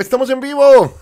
Estamos 0.00 0.30
en 0.30 0.40
vivo. 0.40 0.96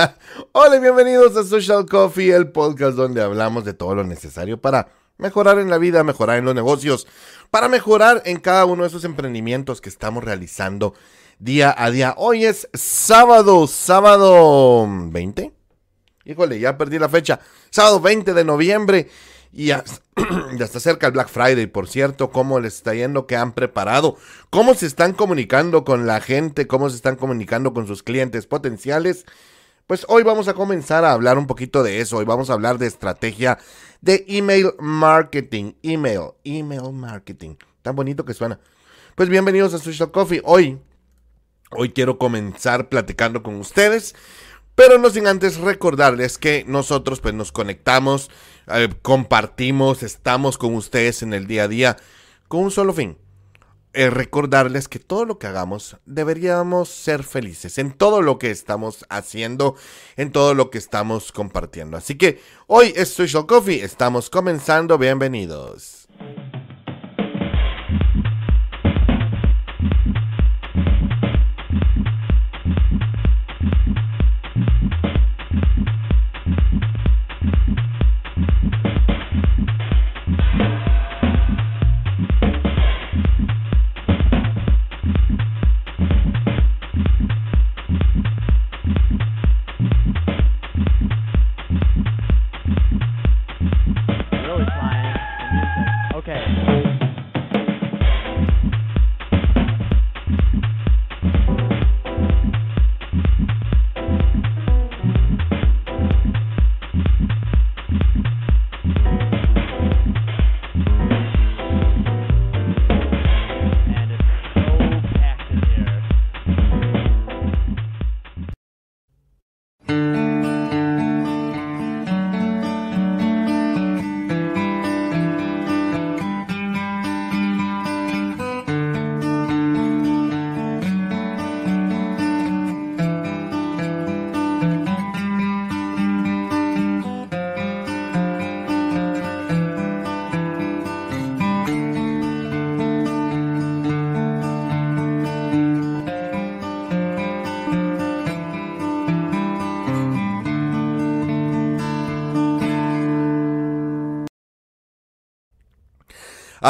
Hola 0.52 0.76
y 0.76 0.80
bienvenidos 0.80 1.36
a 1.36 1.44
Social 1.44 1.86
Coffee, 1.86 2.34
el 2.34 2.50
podcast 2.50 2.96
donde 2.96 3.22
hablamos 3.22 3.64
de 3.64 3.74
todo 3.74 3.94
lo 3.94 4.02
necesario 4.02 4.60
para 4.60 4.88
mejorar 5.18 5.60
en 5.60 5.70
la 5.70 5.78
vida, 5.78 6.02
mejorar 6.02 6.38
en 6.38 6.46
los 6.46 6.54
negocios, 6.56 7.06
para 7.52 7.68
mejorar 7.68 8.22
en 8.24 8.40
cada 8.40 8.64
uno 8.64 8.82
de 8.82 8.88
esos 8.88 9.04
emprendimientos 9.04 9.80
que 9.80 9.88
estamos 9.88 10.24
realizando 10.24 10.94
día 11.38 11.72
a 11.78 11.92
día. 11.92 12.14
Hoy 12.16 12.44
es 12.44 12.68
sábado, 12.74 13.68
sábado 13.68 14.84
20. 14.88 15.52
Híjole, 16.24 16.58
ya 16.58 16.76
perdí 16.76 16.98
la 16.98 17.08
fecha. 17.08 17.38
Sábado 17.70 18.00
20 18.00 18.34
de 18.34 18.44
noviembre. 18.44 19.08
Y 19.52 19.66
ya, 19.66 19.84
ya, 20.56 20.64
está 20.64 20.80
cerca 20.80 21.06
el 21.06 21.12
Black 21.12 21.28
Friday, 21.28 21.66
por 21.66 21.88
cierto, 21.88 22.30
cómo 22.30 22.60
les 22.60 22.76
está 22.76 22.94
yendo, 22.94 23.26
qué 23.26 23.36
han 23.36 23.52
preparado, 23.52 24.16
cómo 24.50 24.74
se 24.74 24.86
están 24.86 25.12
comunicando 25.12 25.84
con 25.84 26.06
la 26.06 26.20
gente, 26.20 26.66
cómo 26.66 26.88
se 26.88 26.96
están 26.96 27.16
comunicando 27.16 27.72
con 27.72 27.86
sus 27.86 28.02
clientes 28.02 28.46
potenciales. 28.46 29.26
Pues 29.86 30.06
hoy 30.08 30.22
vamos 30.22 30.46
a 30.46 30.54
comenzar 30.54 31.04
a 31.04 31.12
hablar 31.12 31.36
un 31.36 31.48
poquito 31.48 31.82
de 31.82 32.00
eso, 32.00 32.18
hoy 32.18 32.24
vamos 32.24 32.48
a 32.48 32.52
hablar 32.52 32.78
de 32.78 32.86
estrategia 32.86 33.58
de 34.00 34.24
email 34.28 34.72
marketing, 34.78 35.72
email, 35.82 36.30
email 36.44 36.92
marketing, 36.92 37.56
tan 37.82 37.96
bonito 37.96 38.24
que 38.24 38.34
suena. 38.34 38.60
Pues 39.16 39.28
bienvenidos 39.28 39.74
a 39.74 39.78
Social 39.78 40.12
Coffee, 40.12 40.42
hoy, 40.44 40.78
hoy 41.72 41.90
quiero 41.90 42.18
comenzar 42.18 42.88
platicando 42.88 43.42
con 43.42 43.56
ustedes. 43.56 44.14
Pero 44.74 44.98
no 44.98 45.10
sin 45.10 45.26
antes 45.26 45.58
recordarles 45.58 46.38
que 46.38 46.64
nosotros 46.66 47.20
pues 47.20 47.34
nos 47.34 47.52
conectamos, 47.52 48.30
eh, 48.68 48.88
compartimos, 49.02 50.02
estamos 50.02 50.58
con 50.58 50.74
ustedes 50.74 51.22
en 51.22 51.34
el 51.34 51.46
día 51.46 51.64
a 51.64 51.68
día 51.68 51.96
con 52.48 52.64
un 52.64 52.70
solo 52.70 52.92
fin. 52.92 53.16
Eh, 53.92 54.08
recordarles 54.08 54.86
que 54.86 55.00
todo 55.00 55.24
lo 55.24 55.38
que 55.40 55.48
hagamos 55.48 55.96
deberíamos 56.06 56.88
ser 56.88 57.24
felices 57.24 57.76
en 57.76 57.90
todo 57.90 58.22
lo 58.22 58.38
que 58.38 58.52
estamos 58.52 59.04
haciendo, 59.08 59.74
en 60.16 60.30
todo 60.30 60.54
lo 60.54 60.70
que 60.70 60.78
estamos 60.78 61.32
compartiendo. 61.32 61.96
Así 61.96 62.16
que 62.16 62.40
hoy 62.68 62.92
es 62.94 63.08
Social 63.08 63.46
Coffee, 63.46 63.82
estamos 63.82 64.30
comenzando, 64.30 64.96
bienvenidos. 64.96 65.99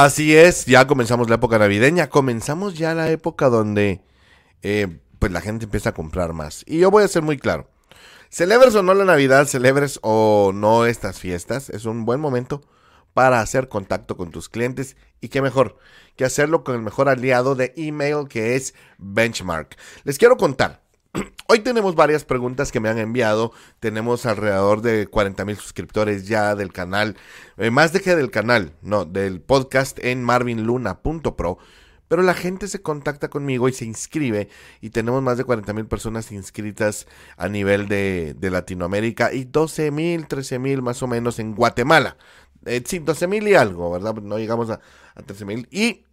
Así 0.03 0.35
es, 0.35 0.65
ya 0.65 0.87
comenzamos 0.87 1.29
la 1.29 1.35
época 1.35 1.59
navideña, 1.59 2.09
comenzamos 2.09 2.73
ya 2.73 2.95
la 2.95 3.11
época 3.11 3.51
donde 3.51 4.01
eh, 4.63 4.99
pues 5.19 5.31
la 5.31 5.43
gente 5.43 5.67
empieza 5.67 5.91
a 5.91 5.95
comprar 5.95 6.33
más. 6.33 6.65
Y 6.67 6.79
yo 6.79 6.91
voy 6.91 7.05
a 7.05 7.09
ser 7.09 7.21
muy 7.21 7.37
claro, 7.37 7.69
celebres 8.31 8.75
o 8.77 8.83
no 8.83 8.95
la 8.95 9.05
Navidad, 9.05 9.47
celebres 9.47 10.01
o 10.03 10.53
no 10.55 10.87
estas 10.87 11.19
fiestas, 11.19 11.69
es 11.69 11.85
un 11.85 12.07
buen 12.07 12.19
momento 12.19 12.63
para 13.13 13.43
hacer 13.43 13.69
contacto 13.69 14.17
con 14.17 14.31
tus 14.31 14.49
clientes 14.49 14.97
y 15.21 15.29
qué 15.29 15.43
mejor 15.43 15.77
que 16.17 16.25
hacerlo 16.25 16.65
con 16.65 16.77
el 16.77 16.81
mejor 16.81 17.11
aliado 17.11 17.55
de 17.55 17.75
email 17.77 18.27
que 18.27 18.57
es 18.57 18.73
Benchmark. 18.97 19.77
Les 20.05 20.17
quiero 20.17 20.39
contar, 20.39 20.80
Hoy 21.49 21.61
tenemos 21.61 21.95
varias 21.95 22.25
preguntas 22.25 22.71
que 22.71 22.81
me 22.81 22.89
han 22.89 22.99
enviado. 22.99 23.53
Tenemos 23.81 24.27
alrededor 24.27 24.83
de 24.83 25.07
40 25.07 25.45
mil 25.45 25.57
suscriptores 25.57 26.27
ya 26.29 26.55
del 26.55 26.73
canal. 26.73 27.17
Eh, 27.57 27.71
más 27.71 27.93
de 27.93 28.01
que 28.01 28.15
del 28.15 28.31
canal, 28.31 28.73
no, 28.83 29.05
del 29.05 29.41
podcast 29.41 29.99
en 30.01 30.23
marvinluna.pro. 30.23 31.59
Pero 32.09 32.23
la 32.23 32.35
gente 32.35 32.67
se 32.67 32.83
contacta 32.83 33.29
conmigo 33.29 33.69
y 33.69 33.73
se 33.73 33.85
inscribe. 33.85 34.49
Y 34.81 34.91
tenemos 34.91 35.23
más 35.23 35.39
de 35.39 35.45
40 35.45 35.73
mil 35.73 35.87
personas 35.87 36.33
inscritas 36.33 37.07
a 37.37 37.49
nivel 37.49 37.89
de, 37.89 38.37
Latinoamérica. 38.41 39.33
Y 39.33 39.45
12 39.45 39.91
mil, 39.93 40.27
13 40.27 40.59
mil 40.59 40.83
más 40.83 41.03
o 41.03 41.07
menos 41.07 41.39
en 41.39 41.55
Guatemala. 41.55 42.17
Eh, 42.67 42.83
sí, 42.85 42.99
12 42.99 43.27
mil 43.27 43.47
y 43.49 43.55
algo, 43.55 43.91
¿verdad? 43.91 44.15
No 44.17 44.39
llegamos 44.39 44.71
a, 44.71 44.81
a 45.15 45.23
13 45.23 45.45
mil. 45.45 45.69
Y 45.71 46.05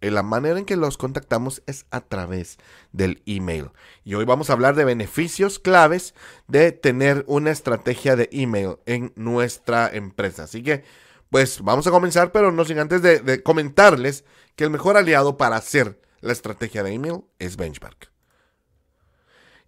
la 0.00 0.22
manera 0.22 0.58
en 0.58 0.64
que 0.64 0.76
los 0.76 0.96
contactamos 0.96 1.62
es 1.66 1.86
a 1.90 2.00
través 2.00 2.58
del 2.92 3.22
email. 3.26 3.70
Y 4.04 4.14
hoy 4.14 4.24
vamos 4.24 4.50
a 4.50 4.52
hablar 4.52 4.74
de 4.74 4.84
beneficios 4.84 5.58
claves 5.58 6.14
de 6.48 6.72
tener 6.72 7.24
una 7.26 7.50
estrategia 7.50 8.16
de 8.16 8.28
email 8.32 8.76
en 8.86 9.12
nuestra 9.16 9.88
empresa. 9.88 10.44
Así 10.44 10.62
que, 10.62 10.84
pues 11.30 11.60
vamos 11.62 11.86
a 11.86 11.90
comenzar, 11.90 12.32
pero 12.32 12.52
no 12.52 12.64
sin 12.64 12.78
antes 12.78 13.02
de, 13.02 13.42
comentarles 13.42 14.24
que 14.54 14.64
el 14.64 14.70
mejor 14.70 14.96
aliado 14.96 15.36
para 15.36 15.56
hacer 15.56 16.00
la 16.20 16.32
estrategia 16.32 16.82
de 16.82 16.92
email 16.92 17.24
es 17.38 17.56
Benchmark. 17.56 18.10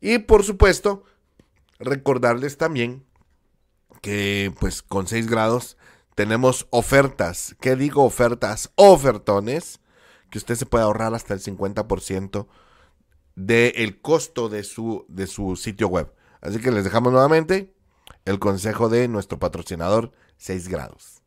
Y 0.00 0.19
por 0.19 0.44
supuesto, 0.44 1.05
recordarles 1.78 2.56
también 2.56 3.05
que 4.00 4.55
pues 4.61 4.83
con 4.83 5.09
6 5.09 5.27
grados 5.27 5.77
tenemos 6.15 6.67
ofertas. 6.71 7.56
¿Qué 7.61 7.75
digo 7.75 8.05
ofertas? 8.05 8.71
Ofertones 8.77 9.81
que 10.31 10.39
usted 10.39 10.55
se 10.55 10.66
puede 10.66 10.84
ahorrar 10.84 11.15
hasta 11.15 11.34
el 11.34 11.41
50% 11.41 12.47
del 13.34 14.00
costo 14.00 14.49
de 14.49 14.65
su, 14.65 15.05
de 15.09 15.27
su 15.27 15.56
sitio 15.56 15.89
web. 15.89 16.12
Así 16.41 16.61
que 16.61 16.71
les 16.71 16.84
dejamos 16.84 17.12
nuevamente 17.12 17.75
el 18.25 18.38
consejo 18.38 18.88
de 18.88 19.09
nuestro 19.09 19.38
patrocinador 19.38 20.12
6 20.37 20.69
grados. 20.69 21.22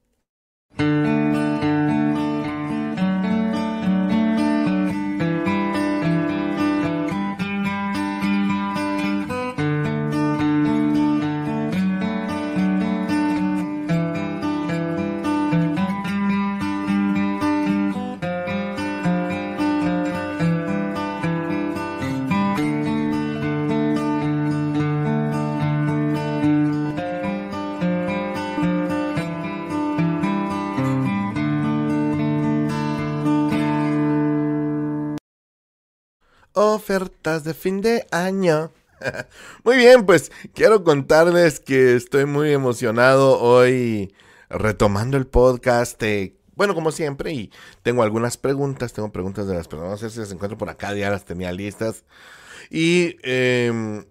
Ofertas 36.54 37.44
de 37.44 37.54
fin 37.54 37.82
de 37.82 38.06
año. 38.12 38.72
muy 39.64 39.78
bien, 39.78 40.06
pues 40.06 40.32
quiero 40.54 40.84
contarles 40.84 41.60
que 41.60 41.96
estoy 41.96 42.26
muy 42.26 42.52
emocionado 42.52 43.40
hoy 43.40 44.14
retomando 44.50 45.18
el 45.18 45.28
podcast. 45.28 46.02
Eh, 46.04 46.36
bueno, 46.56 46.76
como 46.76 46.92
siempre, 46.92 47.34
y 47.34 47.52
tengo 47.84 48.04
algunas 48.04 48.38
preguntas, 48.38 48.94
tengo 48.94 49.12
preguntas 49.12 49.48
de 49.48 49.56
las 49.56 49.68
personas, 49.68 49.92
no 49.92 49.98
sé 49.98 50.10
si 50.14 50.20
las 50.20 50.32
encuentro 50.32 50.58
por 50.58 50.70
acá, 50.70 50.94
ya 50.94 51.10
las 51.10 51.26
tenía 51.26 51.52
listas. 51.52 52.04
Y 52.70 53.18
em, 53.24 54.06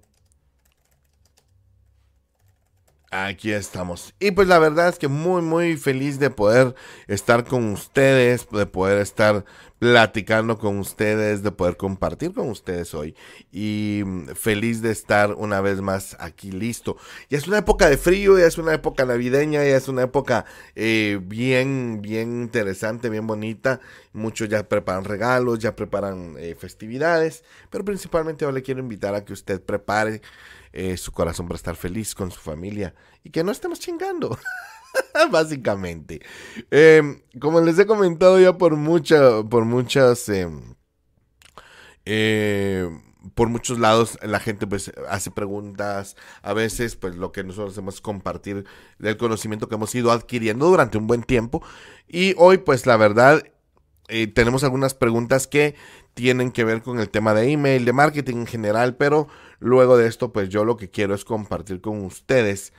Aquí 3.12 3.50
estamos. 3.50 4.14
Y 4.20 4.30
pues 4.30 4.46
la 4.46 4.60
verdad 4.60 4.88
es 4.88 4.96
que 4.96 5.08
muy, 5.08 5.42
muy 5.42 5.76
feliz 5.76 6.20
de 6.20 6.30
poder 6.30 6.76
estar 7.08 7.44
con 7.44 7.72
ustedes, 7.72 8.48
de 8.48 8.66
poder 8.66 9.00
estar 9.00 9.44
platicando 9.80 10.58
con 10.58 10.78
ustedes, 10.78 11.42
de 11.42 11.50
poder 11.50 11.76
compartir 11.76 12.32
con 12.32 12.48
ustedes 12.50 12.94
hoy. 12.94 13.16
Y 13.50 14.02
mm, 14.06 14.28
feliz 14.36 14.80
de 14.80 14.92
estar 14.92 15.34
una 15.34 15.60
vez 15.60 15.80
más 15.80 16.16
aquí 16.20 16.52
listo. 16.52 16.98
Ya 17.28 17.38
es 17.38 17.48
una 17.48 17.58
época 17.58 17.90
de 17.90 17.98
frío, 17.98 18.38
ya 18.38 18.46
es 18.46 18.58
una 18.58 18.74
época 18.74 19.04
navideña, 19.04 19.64
ya 19.64 19.76
es 19.76 19.88
una 19.88 20.02
época 20.02 20.44
eh, 20.76 21.18
bien, 21.20 22.02
bien 22.02 22.42
interesante, 22.42 23.10
bien 23.10 23.26
bonita. 23.26 23.80
Muchos 24.12 24.48
ya 24.48 24.68
preparan 24.68 25.04
regalos, 25.04 25.58
ya 25.58 25.74
preparan 25.74 26.36
eh, 26.38 26.54
festividades. 26.56 27.42
Pero 27.70 27.84
principalmente 27.84 28.44
yo 28.44 28.52
le 28.52 28.62
quiero 28.62 28.78
invitar 28.78 29.16
a 29.16 29.24
que 29.24 29.32
usted 29.32 29.60
prepare 29.60 30.22
eh, 30.72 30.96
su 30.96 31.12
corazón 31.12 31.46
para 31.46 31.56
estar 31.56 31.76
feliz 31.76 32.14
con 32.14 32.30
su 32.30 32.40
familia 32.40 32.94
y 33.24 33.30
que 33.30 33.44
no 33.44 33.52
estemos 33.52 33.80
chingando. 33.80 34.38
Básicamente. 35.30 36.20
Em, 36.70 37.22
como 37.40 37.60
les 37.60 37.78
he 37.78 37.86
comentado 37.86 38.40
ya 38.40 38.56
por, 38.56 38.76
mucha, 38.76 39.42
por 39.42 39.64
muchas... 39.64 40.28
Em, 40.28 40.74
eh, 42.04 42.88
por 43.34 43.48
muchos 43.48 43.78
lados 43.78 44.18
la 44.22 44.40
gente 44.40 44.66
pues 44.66 44.92
hace 45.08 45.30
preguntas, 45.30 46.16
a 46.42 46.54
veces 46.54 46.96
pues 46.96 47.16
lo 47.16 47.32
que 47.32 47.44
nosotros 47.44 47.72
hacemos 47.72 47.96
es 47.96 48.00
compartir 48.00 48.64
el 48.98 49.16
conocimiento 49.18 49.68
que 49.68 49.74
hemos 49.74 49.94
ido 49.94 50.10
adquiriendo 50.10 50.66
durante 50.66 50.96
un 50.96 51.06
buen 51.06 51.22
tiempo 51.22 51.62
y 52.08 52.34
hoy 52.38 52.58
pues 52.58 52.86
la 52.86 52.96
verdad 52.96 53.42
eh, 54.08 54.26
tenemos 54.26 54.64
algunas 54.64 54.94
preguntas 54.94 55.46
que 55.46 55.74
tienen 56.14 56.50
que 56.50 56.64
ver 56.64 56.82
con 56.82 56.98
el 56.98 57.10
tema 57.10 57.32
de 57.32 57.52
email, 57.52 57.84
de 57.84 57.92
marketing 57.92 58.38
en 58.38 58.46
general, 58.46 58.96
pero 58.96 59.28
luego 59.60 59.96
de 59.96 60.08
esto, 60.08 60.32
pues 60.32 60.48
yo 60.48 60.64
lo 60.64 60.76
que 60.76 60.90
quiero 60.90 61.14
es 61.14 61.24
compartir 61.24 61.80
con 61.80 62.04
ustedes 62.04 62.72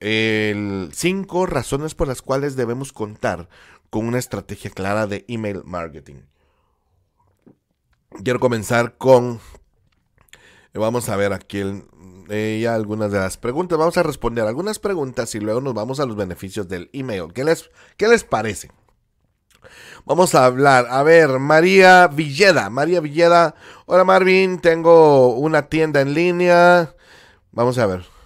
el 0.00 0.90
cinco 0.92 1.46
razones 1.46 1.94
por 1.94 2.08
las 2.08 2.22
cuales 2.22 2.54
debemos 2.54 2.92
contar 2.92 3.48
con 3.90 4.06
una 4.06 4.18
estrategia 4.18 4.70
clara 4.70 5.06
de 5.06 5.24
email 5.28 5.62
marketing. 5.64 6.22
Quiero 8.22 8.40
comenzar 8.40 8.96
con, 8.96 9.40
vamos 10.74 11.08
a 11.08 11.16
ver 11.16 11.32
aquí 11.32 11.62
eh, 12.28 12.60
ya 12.62 12.74
algunas 12.74 13.10
de 13.12 13.18
las 13.18 13.36
preguntas, 13.36 13.78
vamos 13.78 13.96
a 13.96 14.02
responder 14.02 14.46
algunas 14.46 14.78
preguntas 14.78 15.34
y 15.34 15.40
luego 15.40 15.60
nos 15.60 15.74
vamos 15.74 16.00
a 16.00 16.06
los 16.06 16.16
beneficios 16.16 16.68
del 16.68 16.90
email. 16.92 17.32
¿Qué 17.32 17.44
les, 17.44 17.70
qué 17.96 18.08
les 18.08 18.24
parece? 18.24 18.70
Vamos 20.04 20.34
a 20.34 20.44
hablar. 20.44 20.86
A 20.90 21.02
ver, 21.02 21.38
María 21.38 22.08
Villeda. 22.08 22.70
María 22.70 23.00
Villeda. 23.00 23.54
Hola 23.86 24.04
Marvin, 24.04 24.60
tengo 24.60 25.34
una 25.34 25.68
tienda 25.68 26.00
en 26.00 26.14
línea. 26.14 26.94
Vamos 27.52 27.78
a 27.78 27.86
ver. 27.86 28.18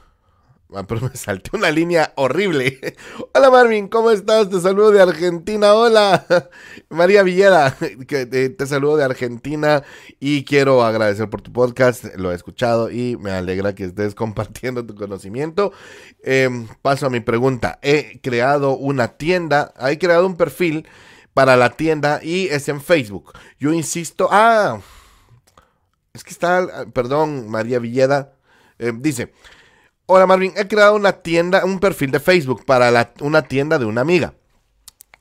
Ah, 0.75 0.85
pero 0.87 1.03
me 1.03 1.15
salté 1.15 1.51
una 1.55 1.71
línea 1.71 2.15
horrible. 2.17 2.81
Hola 3.35 3.51
Marvin, 3.51 3.89
¿cómo 3.89 4.11
estás? 4.11 4.49
Te 4.49 4.59
saludo 4.59 4.91
de 4.91 5.03
Argentina. 5.03 5.75
Hola 5.75 6.25
María 6.89 7.23
Villeda, 7.23 7.77
te, 8.09 8.67
saludo 8.67 8.97
de 8.97 9.05
Argentina 9.05 9.83
y 10.19 10.45
quiero 10.45 10.83
agradecer 10.83 11.29
por 11.29 11.43
tu 11.43 11.53
podcast. 11.53 12.07
Lo 12.17 12.33
he 12.33 12.35
escuchado 12.35 12.91
y 12.91 13.19
me 13.19 13.33
alegra 13.33 13.75
que 13.75 13.85
estés 13.85 14.15
compartiendo 14.15 14.87
tu 14.87 14.95
conocimiento. 14.95 15.73
Em, 16.23 16.67
paso 16.81 17.07
a 17.07 17.11
mi 17.11 17.21
pregunta. 17.21 17.79
He 17.83 18.21
creado 18.23 18.75
una 18.75 19.09
tienda, 19.19 19.75
he 19.79 19.99
creado 19.99 20.27
un 20.27 20.37
perfil 20.37 20.87
para 21.35 21.57
la 21.57 21.71
tienda 21.71 22.21
y 22.23 22.49
es 22.49 22.69
en 22.69 22.81
Facebook. 22.81 23.33
Yo 23.59 23.73
insisto, 23.73 24.29
ah, 24.31 24.81
es 26.13 26.25
que 26.25 26.31
está, 26.31 26.87
perdón, 26.93 27.49
María 27.49 27.79
Villeda, 27.79 28.33
eh, 28.79 28.93
dice, 28.95 29.33
hola 30.07 30.27
Marvin, 30.27 30.53
he 30.57 30.69
creado 30.69 30.95
una 30.95 31.13
tienda, 31.13 31.65
un 31.65 31.81
perfil 31.81 32.11
de 32.11 32.21
Facebook 32.21 32.65
para 32.65 33.13
una 33.21 33.43
tienda 33.43 33.79
de 33.79 33.85
una 33.85 34.03
amiga. 34.03 34.35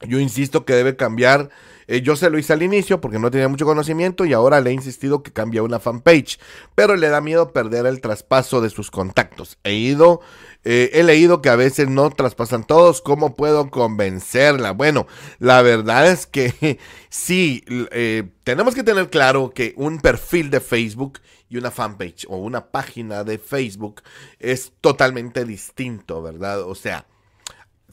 Yo 0.08 0.20
insisto 0.20 0.66
que 0.66 0.74
debe 0.74 0.96
cambiar. 0.96 1.50
Eh, 1.88 2.02
yo 2.02 2.16
se 2.16 2.30
lo 2.30 2.38
hice 2.38 2.54
al 2.54 2.64
inicio 2.64 3.02
porque 3.02 3.20
no 3.20 3.32
tenía 3.32 3.48
mucho 3.48 3.66
conocimiento 3.66 4.24
y 4.26 4.34
ahora 4.34 4.62
le 4.62 4.70
he 4.70 4.74
insistido 4.74 5.24
que 5.24 5.32
cambie 5.32 5.62
una 5.62 5.80
fanpage. 5.80 6.40
Pero 6.76 6.96
le 6.96 7.10
da 7.10 7.22
miedo 7.22 7.52
perder 7.52 7.86
el 7.86 8.02
traspaso 8.02 8.62
de 8.62 8.70
sus 8.70 8.92
contactos. 8.92 9.58
He 9.64 9.74
ido 9.74 10.22
eh, 10.64 10.92
he 10.94 11.04
leído 11.04 11.42
que 11.42 11.50
a 11.50 11.56
veces 11.56 11.90
no 11.90 12.10
traspasan 12.12 12.66
todos. 12.66 13.02
¿Cómo 13.02 13.36
puedo 13.36 13.70
convencerla? 13.70 14.72
Bueno, 14.72 15.08
la 15.40 15.62
verdad 15.62 16.08
es 16.08 16.28
que 16.28 16.80
sí, 17.10 17.64
eh, 17.68 18.30
tenemos 18.44 18.76
que 18.76 18.84
tener 18.84 19.10
claro 19.10 19.52
que 19.52 19.74
un 19.76 20.00
perfil 20.00 20.50
de 20.50 20.60
Facebook 20.60 21.20
y 21.50 21.58
una 21.58 21.72
fanpage 21.72 22.26
o 22.30 22.38
una 22.38 22.68
página 22.68 23.24
de 23.24 23.38
Facebook 23.38 24.02
es 24.40 24.72
totalmente 24.82 25.46
distinto, 25.46 26.22
¿verdad? 26.22 26.62
O 26.62 26.76
sea, 26.76 27.08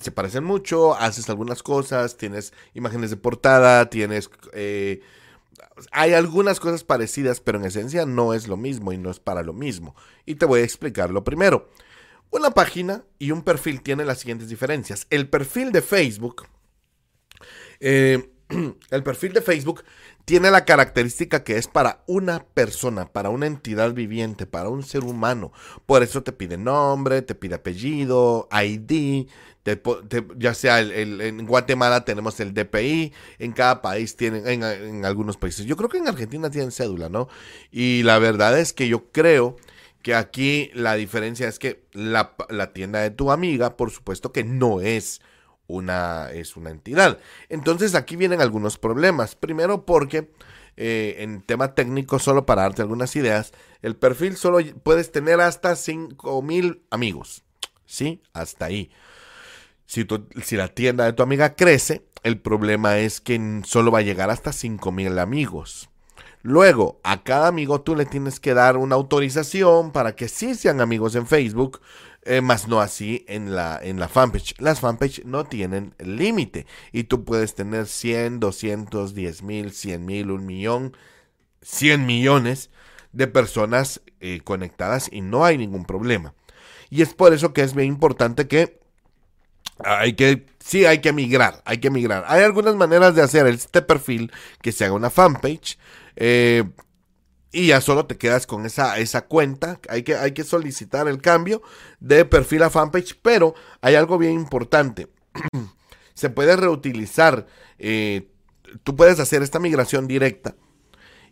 se 0.00 0.10
parecen 0.10 0.44
mucho, 0.44 0.94
haces 0.94 1.28
algunas 1.28 1.62
cosas, 1.62 2.16
tienes 2.16 2.52
imágenes 2.74 3.10
de 3.10 3.16
portada, 3.16 3.90
tienes... 3.90 4.30
Eh, 4.52 5.00
hay 5.92 6.12
algunas 6.12 6.60
cosas 6.60 6.84
parecidas, 6.84 7.40
pero 7.40 7.58
en 7.58 7.64
esencia 7.64 8.04
no 8.04 8.34
es 8.34 8.48
lo 8.48 8.56
mismo 8.56 8.92
y 8.92 8.98
no 8.98 9.10
es 9.10 9.20
para 9.20 9.42
lo 9.42 9.52
mismo. 9.52 9.94
Y 10.26 10.36
te 10.36 10.46
voy 10.46 10.60
a 10.60 10.64
explicar 10.64 11.10
lo 11.10 11.24
primero. 11.24 11.68
Una 12.30 12.50
página 12.50 13.04
y 13.18 13.30
un 13.30 13.42
perfil 13.42 13.80
tienen 13.80 14.06
las 14.06 14.18
siguientes 14.18 14.48
diferencias. 14.48 15.06
El 15.10 15.28
perfil 15.28 15.72
de 15.72 15.82
Facebook, 15.82 16.46
eh, 17.80 18.30
el 18.90 19.02
perfil 19.02 19.32
de 19.32 19.40
Facebook 19.40 19.84
tiene 20.24 20.50
la 20.50 20.66
característica 20.66 21.42
que 21.42 21.56
es 21.56 21.68
para 21.68 22.02
una 22.06 22.44
persona, 22.44 23.10
para 23.10 23.30
una 23.30 23.46
entidad 23.46 23.94
viviente, 23.94 24.44
para 24.44 24.68
un 24.68 24.82
ser 24.82 25.04
humano. 25.04 25.52
Por 25.86 26.02
eso 26.02 26.22
te 26.22 26.32
pide 26.32 26.58
nombre, 26.58 27.22
te 27.22 27.34
pide 27.34 27.54
apellido, 27.54 28.46
ID, 28.52 29.26
ya 30.36 30.54
sea 30.54 30.80
en 30.80 31.46
Guatemala 31.46 32.04
tenemos 32.04 32.38
el 32.40 32.54
DPI, 32.54 33.12
en 33.38 33.52
cada 33.52 33.82
país 33.82 34.16
tienen, 34.16 34.46
en, 34.46 35.04
algunos 35.04 35.36
países. 35.36 35.66
Yo 35.66 35.76
creo 35.76 35.88
que 35.88 35.98
en 35.98 36.08
Argentina 36.08 36.50
tienen 36.50 36.72
cédula, 36.72 37.08
¿no? 37.08 37.28
Y 37.70 38.02
la 38.02 38.18
verdad 38.18 38.58
es 38.58 38.72
que 38.72 38.88
yo 38.88 39.10
creo 39.10 39.56
que 40.02 40.14
aquí 40.14 40.70
la 40.74 40.94
diferencia 40.94 41.48
es 41.48 41.58
que 41.58 41.84
la, 41.92 42.34
tienda 42.72 43.00
de 43.00 43.10
tu 43.10 43.30
amiga, 43.30 43.76
por 43.76 43.90
supuesto 43.90 44.32
que 44.32 44.44
no 44.44 44.80
es 44.80 45.20
una, 45.66 46.30
es 46.32 46.56
una 46.56 46.70
entidad. 46.70 47.18
Entonces 47.48 47.94
aquí 47.94 48.16
vienen 48.16 48.40
algunos 48.40 48.78
problemas. 48.78 49.34
Primero 49.34 49.84
porque 49.84 50.30
eh, 50.76 51.16
en 51.18 51.42
tema 51.42 51.74
técnico, 51.74 52.18
solo 52.18 52.46
para 52.46 52.62
darte 52.62 52.82
algunas 52.82 53.16
ideas, 53.16 53.52
el 53.82 53.96
perfil 53.96 54.36
solo 54.36 54.58
puedes 54.82 55.10
tener 55.10 55.40
hasta 55.40 55.74
mil 56.42 56.82
amigos. 56.90 57.44
¿Sí? 57.84 58.22
Hasta 58.32 58.66
ahí. 58.66 58.90
Si, 59.88 60.06
si 60.44 60.56
la 60.56 60.68
tienda 60.68 61.06
de 61.06 61.14
tu 61.14 61.22
amiga 61.22 61.54
crece, 61.54 62.04
el 62.22 62.38
problema 62.38 62.98
es 62.98 63.22
que 63.22 63.62
solo 63.64 63.90
va 63.90 64.00
a 64.00 64.02
llegar 64.02 64.28
hasta 64.28 64.50
mil 64.92 65.18
amigos. 65.18 65.88
Luego, 66.42 67.00
a 67.04 67.22
cada 67.22 67.48
amigo 67.48 67.80
tú 67.80 67.96
le 67.96 68.04
tienes 68.04 68.38
que 68.38 68.52
dar 68.52 68.76
una 68.76 68.96
autorización 68.96 69.90
para 69.90 70.14
que 70.14 70.28
sí 70.28 70.54
sean 70.54 70.82
amigos 70.82 71.14
en 71.14 71.26
Facebook, 71.26 71.80
eh, 72.22 72.42
más 72.42 72.68
no 72.68 72.82
así 72.82 73.24
en 73.28 73.56
la, 73.56 73.80
en 73.82 73.98
la 73.98 74.08
fanpage. 74.08 74.56
Las 74.58 74.80
fanpage 74.80 75.24
no 75.24 75.44
tienen 75.46 75.94
límite 75.98 76.66
y 76.92 77.04
tú 77.04 77.24
puedes 77.24 77.54
tener 77.54 77.86
100, 77.86 78.40
200, 78.40 79.14
10 79.14 79.42
mil, 79.42 79.72
100 79.72 80.04
mil, 80.04 80.30
un 80.30 80.44
millón, 80.44 80.94
100 81.62 82.04
millones 82.04 82.68
de 83.12 83.26
personas 83.26 84.02
eh, 84.20 84.42
conectadas 84.44 85.08
y 85.10 85.22
no 85.22 85.46
hay 85.46 85.56
ningún 85.56 85.86
problema. 85.86 86.34
Y 86.90 87.00
es 87.00 87.14
por 87.14 87.32
eso 87.32 87.54
que 87.54 87.62
es 87.62 87.74
bien 87.74 87.88
importante 87.88 88.48
que 88.48 88.78
hay 89.84 90.14
que, 90.14 90.46
sí, 90.58 90.84
hay 90.84 91.00
que 91.00 91.12
migrar, 91.12 91.62
hay 91.64 91.78
que 91.78 91.90
migrar. 91.90 92.24
Hay 92.26 92.42
algunas 92.42 92.76
maneras 92.76 93.14
de 93.14 93.22
hacer 93.22 93.46
este 93.46 93.82
perfil 93.82 94.32
que 94.62 94.72
se 94.72 94.84
haga 94.84 94.94
una 94.94 95.10
fanpage. 95.10 95.78
Eh, 96.16 96.64
y 97.50 97.68
ya 97.68 97.80
solo 97.80 98.06
te 98.06 98.18
quedas 98.18 98.46
con 98.46 98.66
esa, 98.66 98.98
esa 98.98 99.22
cuenta. 99.26 99.80
Hay 99.88 100.02
que, 100.02 100.16
hay 100.16 100.32
que 100.32 100.44
solicitar 100.44 101.08
el 101.08 101.20
cambio 101.20 101.62
de 102.00 102.24
perfil 102.24 102.62
a 102.62 102.70
fanpage, 102.70 103.18
pero 103.22 103.54
hay 103.80 103.94
algo 103.94 104.18
bien 104.18 104.32
importante. 104.32 105.08
Se 106.14 106.30
puede 106.30 106.56
reutilizar. 106.56 107.46
Eh, 107.78 108.30
tú 108.82 108.96
puedes 108.96 109.20
hacer 109.20 109.42
esta 109.42 109.60
migración 109.60 110.06
directa 110.06 110.54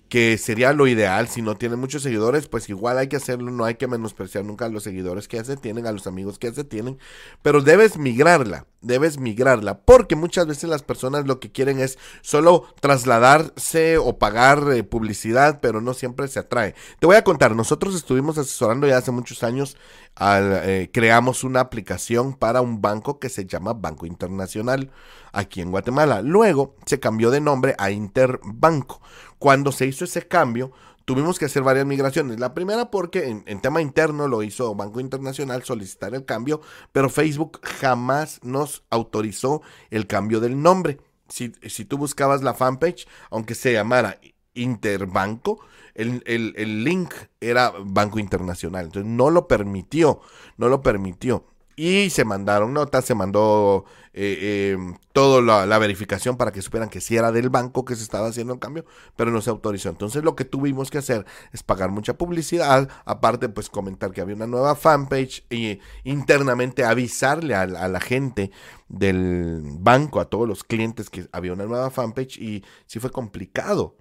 que 0.08 0.38
sería 0.38 0.72
lo 0.72 0.86
ideal. 0.86 1.28
Si 1.28 1.42
no 1.42 1.56
tiene 1.56 1.76
muchos 1.76 2.02
seguidores, 2.02 2.48
pues 2.48 2.68
igual 2.68 2.98
hay 2.98 3.08
que 3.08 3.16
hacerlo. 3.16 3.50
No 3.50 3.64
hay 3.64 3.74
que 3.74 3.86
menospreciar 3.86 4.44
nunca 4.44 4.66
a 4.66 4.68
los 4.68 4.82
seguidores 4.82 5.28
que 5.28 5.36
ya 5.36 5.44
se 5.44 5.56
tienen, 5.56 5.86
a 5.86 5.92
los 5.92 6.06
amigos 6.06 6.38
que 6.38 6.48
ya 6.48 6.54
se 6.54 6.64
tienen. 6.64 6.98
Pero 7.42 7.60
debes 7.60 7.98
migrarla, 7.98 8.66
debes 8.80 9.18
migrarla. 9.18 9.78
Porque 9.80 10.16
muchas 10.16 10.46
veces 10.46 10.70
las 10.70 10.82
personas 10.82 11.26
lo 11.26 11.40
que 11.40 11.50
quieren 11.50 11.80
es 11.80 11.98
solo 12.22 12.66
trasladarse 12.80 13.98
o 13.98 14.18
pagar 14.18 14.72
eh, 14.72 14.82
publicidad, 14.84 15.60
pero 15.60 15.80
no 15.80 15.94
siempre 15.94 16.28
se 16.28 16.38
atrae. 16.38 16.74
Te 17.00 17.06
voy 17.06 17.16
a 17.16 17.24
contar, 17.24 17.54
nosotros 17.54 17.94
estuvimos 17.94 18.38
asesorando 18.38 18.86
ya 18.86 18.98
hace 18.98 19.10
muchos 19.10 19.42
años. 19.42 19.76
Eh, 20.18 20.90
creamos 20.92 21.44
una 21.44 21.60
aplicación 21.60 22.34
para 22.34 22.62
un 22.62 22.80
banco 22.80 23.18
que 23.18 23.28
se 23.28 23.44
llama 23.44 23.74
Banco 23.74 24.06
Internacional 24.06 24.90
aquí 25.32 25.60
en 25.60 25.70
Guatemala. 25.70 26.22
Luego 26.22 26.74
se 26.86 26.98
cambió 26.98 27.30
de 27.30 27.40
nombre 27.40 27.74
a 27.78 27.90
Interbanco. 27.90 29.02
Cuando 29.38 29.72
se 29.72 29.86
hizo 29.86 30.04
ese 30.04 30.26
cambio, 30.26 30.72
tuvimos 31.04 31.38
que 31.38 31.44
hacer 31.44 31.62
varias 31.62 31.84
migraciones. 31.84 32.40
La 32.40 32.54
primera 32.54 32.90
porque 32.90 33.42
en, 33.44 33.60
tema 33.60 33.82
interno 33.82 34.26
lo 34.26 34.42
hizo 34.42 34.74
Banco 34.74 35.00
Internacional 35.00 35.62
solicitar 35.64 36.14
el 36.14 36.24
cambio, 36.24 36.62
pero 36.92 37.10
Facebook 37.10 37.60
jamás 37.62 38.40
nos 38.42 38.84
autorizó 38.88 39.60
el 39.90 40.06
cambio 40.06 40.40
del 40.40 40.60
nombre. 40.62 40.98
Si, 41.28 41.52
si 41.66 41.84
tú 41.84 41.98
buscabas 41.98 42.42
la 42.42 42.54
fanpage, 42.54 43.06
aunque 43.30 43.54
se 43.54 43.72
llamara 43.72 44.18
Interbanco, 44.54 45.60
el, 45.96 46.22
el, 46.56 46.84
link 46.84 47.12
era 47.40 47.72
Banco 47.84 48.18
Internacional. 48.18 48.86
Entonces 48.86 49.10
no 49.10 49.30
lo 49.30 49.48
permitió, 49.48 50.20
no 50.56 50.68
lo 50.68 50.82
permitió. 50.82 51.46
Y 51.78 52.08
se 52.08 52.24
mandaron 52.24 52.72
notas, 52.72 53.04
se 53.04 53.14
mandó 53.14 53.84
eh, 54.14 54.72
em, 54.72 54.96
toda 55.12 55.66
la, 55.66 55.78
verificación 55.78 56.38
para 56.38 56.50
que 56.50 56.62
supieran 56.62 56.88
que 56.88 57.02
sí 57.02 57.16
era 57.16 57.32
del 57.32 57.50
banco 57.50 57.84
que 57.84 57.94
se 57.96 58.02
estaba 58.02 58.28
haciendo 58.28 58.54
el 58.54 58.58
cambio, 58.58 58.86
pero 59.14 59.30
no 59.30 59.42
se 59.42 59.50
autorizó. 59.50 59.90
Entonces 59.90 60.24
lo 60.24 60.36
que 60.36 60.46
tuvimos 60.46 60.90
que 60.90 60.98
hacer 60.98 61.26
es 61.52 61.62
pagar 61.62 61.90
mucha 61.90 62.16
publicidad, 62.16 62.88
aparte 63.04 63.50
pues 63.50 63.68
comentar 63.68 64.12
que 64.12 64.22
había 64.22 64.36
una 64.36 64.46
nueva 64.46 64.74
fanpage 64.74 65.44
y 65.50 65.80
internamente 66.04 66.82
avisarle 66.82 67.54
a, 67.54 67.62
a 67.62 67.88
la 67.88 68.00
gente 68.00 68.50
del 68.88 69.60
banco, 69.78 70.20
a 70.20 70.30
todos 70.30 70.48
los 70.48 70.64
clientes 70.64 71.10
que 71.10 71.28
había 71.30 71.52
una 71.52 71.66
nueva 71.66 71.90
fanpage 71.90 72.38
y 72.38 72.64
sí 72.86 73.00
fue 73.00 73.10
complicado. 73.10 73.96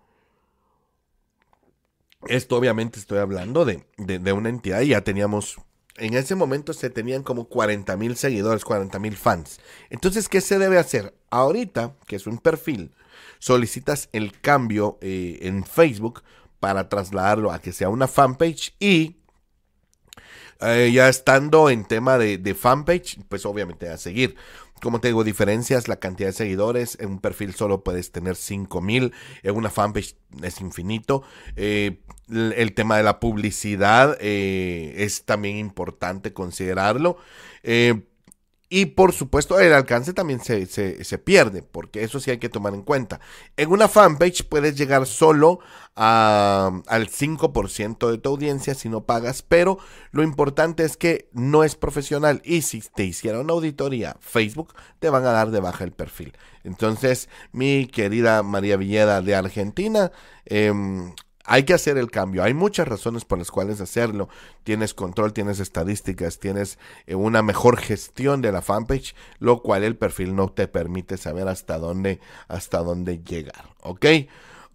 Esto 2.27 2.58
obviamente 2.58 3.00
estoy 3.00 3.20
hablando 3.20 3.65
de, 3.65 3.86
de, 3.98 4.34
una 4.34 4.50
entidad 4.50 4.82
y 4.82 4.89
ya 4.89 5.01
teníamos 5.01 5.58
en 5.98 6.13
ese 6.13 6.36
momento 6.36 6.74
se 6.74 6.89
tenían 6.89 7.24
como 7.24 7.48
40 7.48 7.96
mil 7.96 8.17
seguidores, 8.17 8.65
40 8.65 9.00
mil 9.00 9.15
fans. 9.15 9.60
Entonces, 9.89 10.27
¿qué 10.27 10.41
se 10.41 10.60
debe 10.60 10.77
hacer? 10.77 11.15
Ahorita, 11.29 11.96
que 12.05 12.17
es 12.17 12.27
un 12.27 12.38
perfil, 12.38 12.94
solicitas 13.39 14.10
el 14.12 14.39
cambio 14.41 14.98
eh, 15.01 15.39
en 15.44 15.63
Facebook 15.63 16.24
para 16.60 16.89
trasladarlo 16.89 17.51
a 17.51 17.60
que 17.60 17.72
sea 17.72 17.89
una 17.89 18.08
fanpage 18.08 18.75
y 18.79 19.22
eh, 20.62 20.91
ya 20.94 21.10
estando 21.10 21.70
en 21.70 21.86
tema 21.86 22.17
de, 22.17 22.38
de, 22.38 22.55
fanpage, 22.55 23.20
pues 23.29 23.46
obviamente 23.46 23.89
a 23.89 23.98
seguir. 23.98 24.36
Como 24.82 25.00
te 25.00 25.10
digo, 25.10 25.24
diferencias, 25.24 25.88
la 25.88 25.98
cantidad 25.98 26.29
de 26.29 26.34
seguidores, 26.34 26.98
en 27.00 27.10
un 27.10 27.20
perfil 27.20 27.53
solo 27.55 27.84
puedes 27.84 28.12
tener 28.12 28.36
5000, 28.36 29.13
en 29.44 29.55
una 29.55 29.70
fanpage 29.70 30.15
es 30.41 30.62
infinito. 30.62 31.24
Eh, 31.55 32.01
el 32.29 32.74
tema 32.74 32.98
de 32.98 33.03
la 33.03 33.20
publicidad 33.20 34.17
eh, 34.20 34.94
es 34.98 35.25
también 35.25 35.58
importante 35.58 36.34
considerarlo. 36.34 37.17
Eh, 37.63 38.03
y 38.67 38.88
por 38.88 39.13
supuesto, 39.13 39.60
el 39.60 39.74
alcance 39.74 40.12
también 40.12 40.39
se, 40.39 40.65
se, 40.65 41.17
pierde, 41.20 41.62
porque 41.62 42.03
eso 42.03 42.20
sí 42.20 42.32
hay 42.32 42.39
que 42.39 42.50
tomar 42.50 42.74
en 42.74 42.82
cuenta. 42.82 43.22
En 43.58 43.72
una 43.72 43.88
fanpage 43.88 44.44
puedes 44.50 44.75
llegar 44.75 45.05
solo 45.05 45.60
a, 45.96 46.82
al 46.88 47.08
5% 47.08 48.10
de 48.10 48.17
tu 48.17 48.29
audiencia 48.29 48.74
si 48.74 48.89
no 48.89 49.05
pagas, 49.05 49.44
pero 49.44 49.77
lo 50.12 50.24
importante 50.24 50.84
es 50.84 50.98
que 50.98 51.29
no 51.32 51.63
es 51.63 51.75
profesional 51.75 52.41
y 52.44 52.63
si 52.63 52.82
te 52.82 53.05
hiciera 53.05 53.39
una 53.39 53.53
auditoría 53.53 54.17
Facebook, 54.20 54.74
te 55.00 55.10
van 55.10 55.25
a 55.25 55.32
dar 55.32 55.51
de 55.51 55.60
baja 55.60 55.84
el 55.84 55.91
perfil. 55.91 56.34
Entonces, 56.63 57.29
mi 57.51 57.86
querida 57.86 58.41
María 58.41 58.77
Villeda 58.77 59.22
de 59.22 59.36
Argentina, 59.36 60.12
eh, 60.48 60.74
hay 61.45 61.63
que 61.63 61.73
hacer 61.73 61.97
el 61.97 62.11
cambio. 62.11 62.43
Hay 62.43 62.53
muchas 62.53 62.87
razones 62.87 63.25
por 63.25 63.37
las 63.37 63.51
cuales 63.51 63.79
hacerlo. 63.81 64.29
Tienes 64.63 64.93
control, 64.93 65.33
tienes 65.33 65.59
estadísticas, 65.59 66.39
tienes 66.39 66.79
eh, 67.05 67.15
una 67.15 67.41
mejor 67.41 67.77
gestión 67.77 68.41
de 68.41 68.51
la 68.51 68.61
fanpage, 68.61 69.15
lo 69.39 69.61
cual 69.61 69.83
el 69.83 69.95
perfil 69.95 70.35
no 70.35 70.49
te 70.49 70.67
permite 70.67 71.17
saber 71.17 71.47
hasta 71.47 71.77
dónde, 71.77 72.19
hasta 72.47 72.79
dónde 72.79 73.19
llegar. 73.23 73.73
¿Ok? 73.81 74.05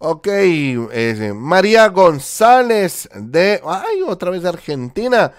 Ok, 0.03 0.27
María 1.35 1.87
González 1.89 3.07
de, 3.13 3.61
ay, 3.63 4.01
otra 4.07 4.31
vez 4.31 4.41
de 4.41 4.49
Argentina. 4.49 5.31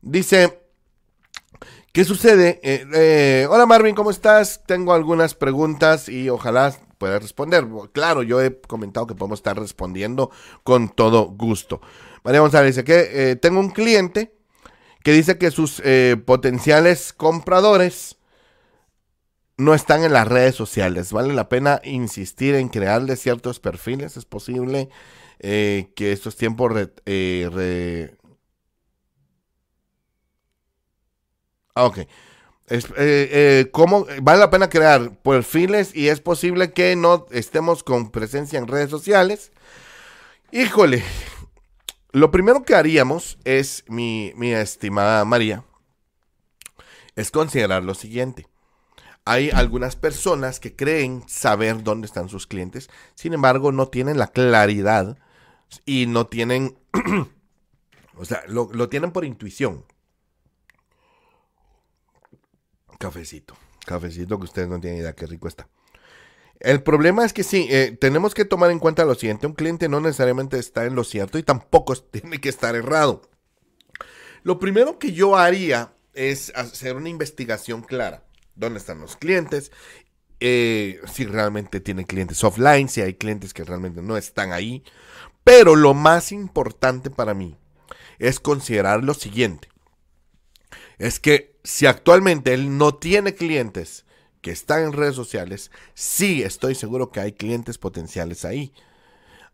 Dice, 0.00 0.62
¿qué 1.92 2.04
sucede? 2.06 2.60
Eh, 2.62 2.86
eh, 2.94 3.46
hola 3.50 3.66
Marvin, 3.66 3.94
¿cómo 3.94 4.10
estás? 4.10 4.62
Tengo 4.64 4.94
algunas 4.94 5.34
preguntas 5.34 6.08
y 6.08 6.30
ojalá 6.30 6.74
pueda 7.00 7.18
responder. 7.18 7.66
Claro, 7.92 8.22
yo 8.22 8.40
he 8.40 8.60
comentado 8.60 9.08
que 9.08 9.16
podemos 9.16 9.40
estar 9.40 9.58
respondiendo 9.58 10.30
con 10.62 10.90
todo 10.90 11.24
gusto. 11.24 11.80
María 12.22 12.40
González 12.40 12.76
dice 12.76 12.84
que 12.84 13.30
eh, 13.30 13.36
tengo 13.36 13.58
un 13.58 13.70
cliente 13.70 14.36
que 15.02 15.12
dice 15.12 15.38
que 15.38 15.50
sus 15.50 15.80
eh, 15.82 16.16
potenciales 16.24 17.14
compradores 17.14 18.18
no 19.56 19.74
están 19.74 20.04
en 20.04 20.12
las 20.12 20.28
redes 20.28 20.54
sociales. 20.54 21.12
Vale 21.12 21.32
la 21.32 21.48
pena 21.48 21.80
insistir 21.84 22.54
en 22.54 22.68
crearle 22.68 23.16
ciertos 23.16 23.60
perfiles. 23.60 24.18
Es 24.18 24.26
posible 24.26 24.90
eh, 25.38 25.92
que 25.96 26.12
estos 26.12 26.36
tiempos 26.36 26.70
Ah, 31.74 31.84
ok. 31.86 32.00
Eh, 32.70 32.80
eh, 32.96 33.68
¿cómo, 33.72 34.06
vale 34.22 34.38
la 34.38 34.48
pena 34.48 34.68
crear 34.68 35.18
perfiles 35.22 35.90
y 35.92 36.06
es 36.06 36.20
posible 36.20 36.72
que 36.72 36.94
no 36.94 37.26
estemos 37.32 37.82
con 37.82 38.12
presencia 38.12 38.60
en 38.60 38.68
redes 38.68 38.90
sociales. 38.90 39.50
Híjole, 40.52 41.02
lo 42.12 42.30
primero 42.30 42.62
que 42.62 42.76
haríamos 42.76 43.38
es, 43.44 43.84
mi, 43.88 44.32
mi 44.36 44.52
estimada 44.52 45.24
María, 45.24 45.64
es 47.16 47.32
considerar 47.32 47.82
lo 47.82 47.94
siguiente. 47.94 48.46
Hay 49.24 49.50
algunas 49.50 49.96
personas 49.96 50.60
que 50.60 50.76
creen 50.76 51.24
saber 51.28 51.82
dónde 51.82 52.06
están 52.06 52.28
sus 52.28 52.46
clientes, 52.46 52.88
sin 53.16 53.34
embargo 53.34 53.72
no 53.72 53.88
tienen 53.88 54.16
la 54.16 54.28
claridad 54.28 55.18
y 55.86 56.06
no 56.06 56.28
tienen, 56.28 56.78
o 58.16 58.24
sea, 58.24 58.44
lo, 58.46 58.70
lo 58.72 58.88
tienen 58.88 59.10
por 59.10 59.24
intuición. 59.24 59.84
Cafecito. 63.00 63.56
Cafecito 63.86 64.38
que 64.38 64.44
ustedes 64.44 64.68
no 64.68 64.78
tienen 64.78 65.00
idea 65.00 65.14
qué 65.14 65.26
rico 65.26 65.48
está. 65.48 65.66
El 66.60 66.82
problema 66.82 67.24
es 67.24 67.32
que 67.32 67.42
sí, 67.42 67.66
eh, 67.70 67.96
tenemos 67.98 68.34
que 68.34 68.44
tomar 68.44 68.70
en 68.70 68.78
cuenta 68.78 69.06
lo 69.06 69.14
siguiente. 69.14 69.46
Un 69.46 69.54
cliente 69.54 69.88
no 69.88 70.00
necesariamente 70.00 70.58
está 70.58 70.84
en 70.84 70.94
lo 70.94 71.02
cierto 71.02 71.38
y 71.38 71.42
tampoco 71.42 71.96
tiene 72.10 72.42
que 72.42 72.50
estar 72.50 72.74
errado. 72.74 73.22
Lo 74.42 74.58
primero 74.58 74.98
que 74.98 75.12
yo 75.12 75.36
haría 75.36 75.94
es 76.12 76.52
hacer 76.54 76.94
una 76.94 77.08
investigación 77.08 77.80
clara. 77.80 78.26
¿Dónde 78.54 78.78
están 78.78 79.00
los 79.00 79.16
clientes? 79.16 79.72
Eh, 80.38 81.00
si 81.10 81.24
realmente 81.24 81.80
tienen 81.80 82.04
clientes 82.04 82.44
offline, 82.44 82.90
si 82.90 83.00
hay 83.00 83.14
clientes 83.14 83.54
que 83.54 83.64
realmente 83.64 84.02
no 84.02 84.18
están 84.18 84.52
ahí. 84.52 84.84
Pero 85.42 85.74
lo 85.74 85.94
más 85.94 86.32
importante 86.32 87.08
para 87.08 87.32
mí 87.32 87.56
es 88.18 88.40
considerar 88.40 89.02
lo 89.02 89.14
siguiente 89.14 89.70
es 91.00 91.18
que 91.18 91.56
si 91.64 91.86
actualmente 91.86 92.52
él 92.52 92.76
no 92.76 92.94
tiene 92.94 93.34
clientes 93.34 94.04
que 94.42 94.50
están 94.50 94.84
en 94.84 94.92
redes 94.92 95.14
sociales, 95.14 95.70
sí 95.94 96.42
estoy 96.42 96.74
seguro 96.74 97.10
que 97.10 97.20
hay 97.20 97.32
clientes 97.32 97.78
potenciales 97.78 98.44
ahí. 98.44 98.74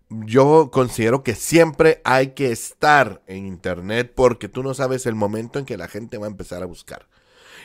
Yo 0.08 0.70
considero 0.72 1.22
que 1.22 1.36
siempre 1.36 2.00
hay 2.04 2.32
que 2.32 2.50
estar 2.50 3.22
en 3.28 3.46
Internet 3.46 4.12
porque 4.14 4.48
tú 4.48 4.64
no 4.64 4.74
sabes 4.74 5.06
el 5.06 5.14
momento 5.14 5.60
en 5.60 5.66
que 5.66 5.76
la 5.76 5.86
gente 5.86 6.18
va 6.18 6.26
a 6.26 6.30
empezar 6.30 6.64
a 6.64 6.66
buscar. 6.66 7.06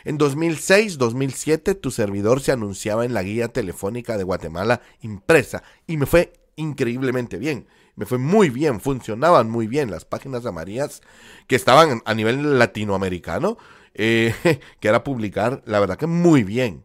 En 0.04 0.20
2006, 0.20 1.00
2007, 1.00 1.74
tu 1.74 1.90
servidor 1.90 2.40
se 2.42 2.52
anunciaba 2.52 3.04
en 3.04 3.16
la 3.16 3.24
guía 3.24 3.48
telefónica 3.48 4.16
de 4.16 4.24
Guatemala 4.24 4.82
impresa 5.02 5.64
y 5.88 5.98
me 5.98 6.06
fue 6.06 6.34
increíblemente 6.56 7.40
bien. 7.40 7.66
Me 7.96 8.06
fue 8.06 8.18
muy 8.18 8.50
bien, 8.50 8.80
funcionaban 8.80 9.50
muy 9.50 9.68
bien 9.68 9.92
las 9.92 10.06
páginas 10.06 10.46
amarillas 10.46 11.02
que 11.48 11.56
estaban 11.56 12.02
a 12.06 12.14
nivel 12.14 12.58
latinoamericano, 12.58 13.58
eh, 13.94 14.34
que 14.80 14.88
era 14.88 15.04
publicar, 15.04 15.62
la 15.66 15.80
verdad 15.80 15.98
que 15.98 16.08
muy 16.08 16.44
bien. 16.44 16.84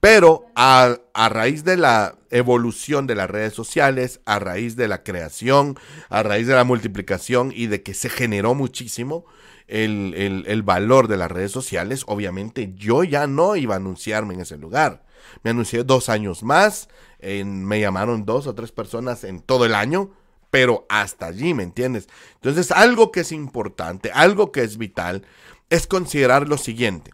Pero 0.00 0.46
a, 0.54 0.98
raíz 1.14 1.64
de 1.64 1.78
la 1.78 2.16
evolución 2.30 3.06
de 3.06 3.14
las 3.14 3.30
redes 3.30 3.54
sociales, 3.54 4.20
a 4.26 4.38
raíz 4.38 4.76
de 4.76 4.86
la 4.86 5.02
creación, 5.02 5.78
a 6.10 6.22
raíz 6.22 6.46
de 6.46 6.54
la 6.54 6.64
multiplicación 6.64 7.52
y 7.54 7.68
de 7.68 7.82
que 7.82 7.94
se 7.94 8.10
generó 8.10 8.54
muchísimo 8.54 9.24
el, 9.66 10.44
el 10.46 10.62
valor 10.62 11.08
de 11.08 11.16
las 11.16 11.30
redes 11.30 11.52
sociales, 11.52 12.04
obviamente 12.06 12.74
yo 12.76 13.02
ya 13.02 13.26
no 13.26 13.56
iba 13.56 13.74
a 13.74 13.78
anunciarme 13.78 14.34
en 14.34 14.40
ese 14.40 14.58
lugar. 14.58 15.04
Me 15.42 15.50
anuncié 15.50 15.84
dos 15.84 16.08
años 16.08 16.42
más, 16.42 16.88
me 17.22 17.80
llamaron 17.80 18.24
dos 18.24 18.46
o 18.46 18.54
tres 18.54 18.72
personas 18.72 19.24
en 19.24 19.40
todo 19.40 19.64
el 19.64 19.74
año, 19.74 20.10
pero 20.54 20.86
hasta 20.88 21.26
allí, 21.26 21.52
¿me 21.52 21.64
entiendes? 21.64 22.08
Entonces, 22.36 22.70
algo 22.70 23.10
que 23.10 23.22
es 23.22 23.32
importante, 23.32 24.12
algo 24.12 24.52
que 24.52 24.62
es 24.62 24.78
vital, 24.78 25.26
es 25.68 25.88
considerar 25.88 26.46
lo 26.46 26.58
siguiente. 26.58 27.10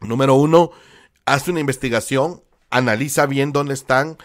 Número 0.00 0.36
uno, 0.36 0.70
haz 1.26 1.48
una 1.48 1.60
investigación, 1.60 2.42
analiza 2.70 3.26
bien 3.26 3.52
dónde 3.52 3.74
están, 3.74 4.16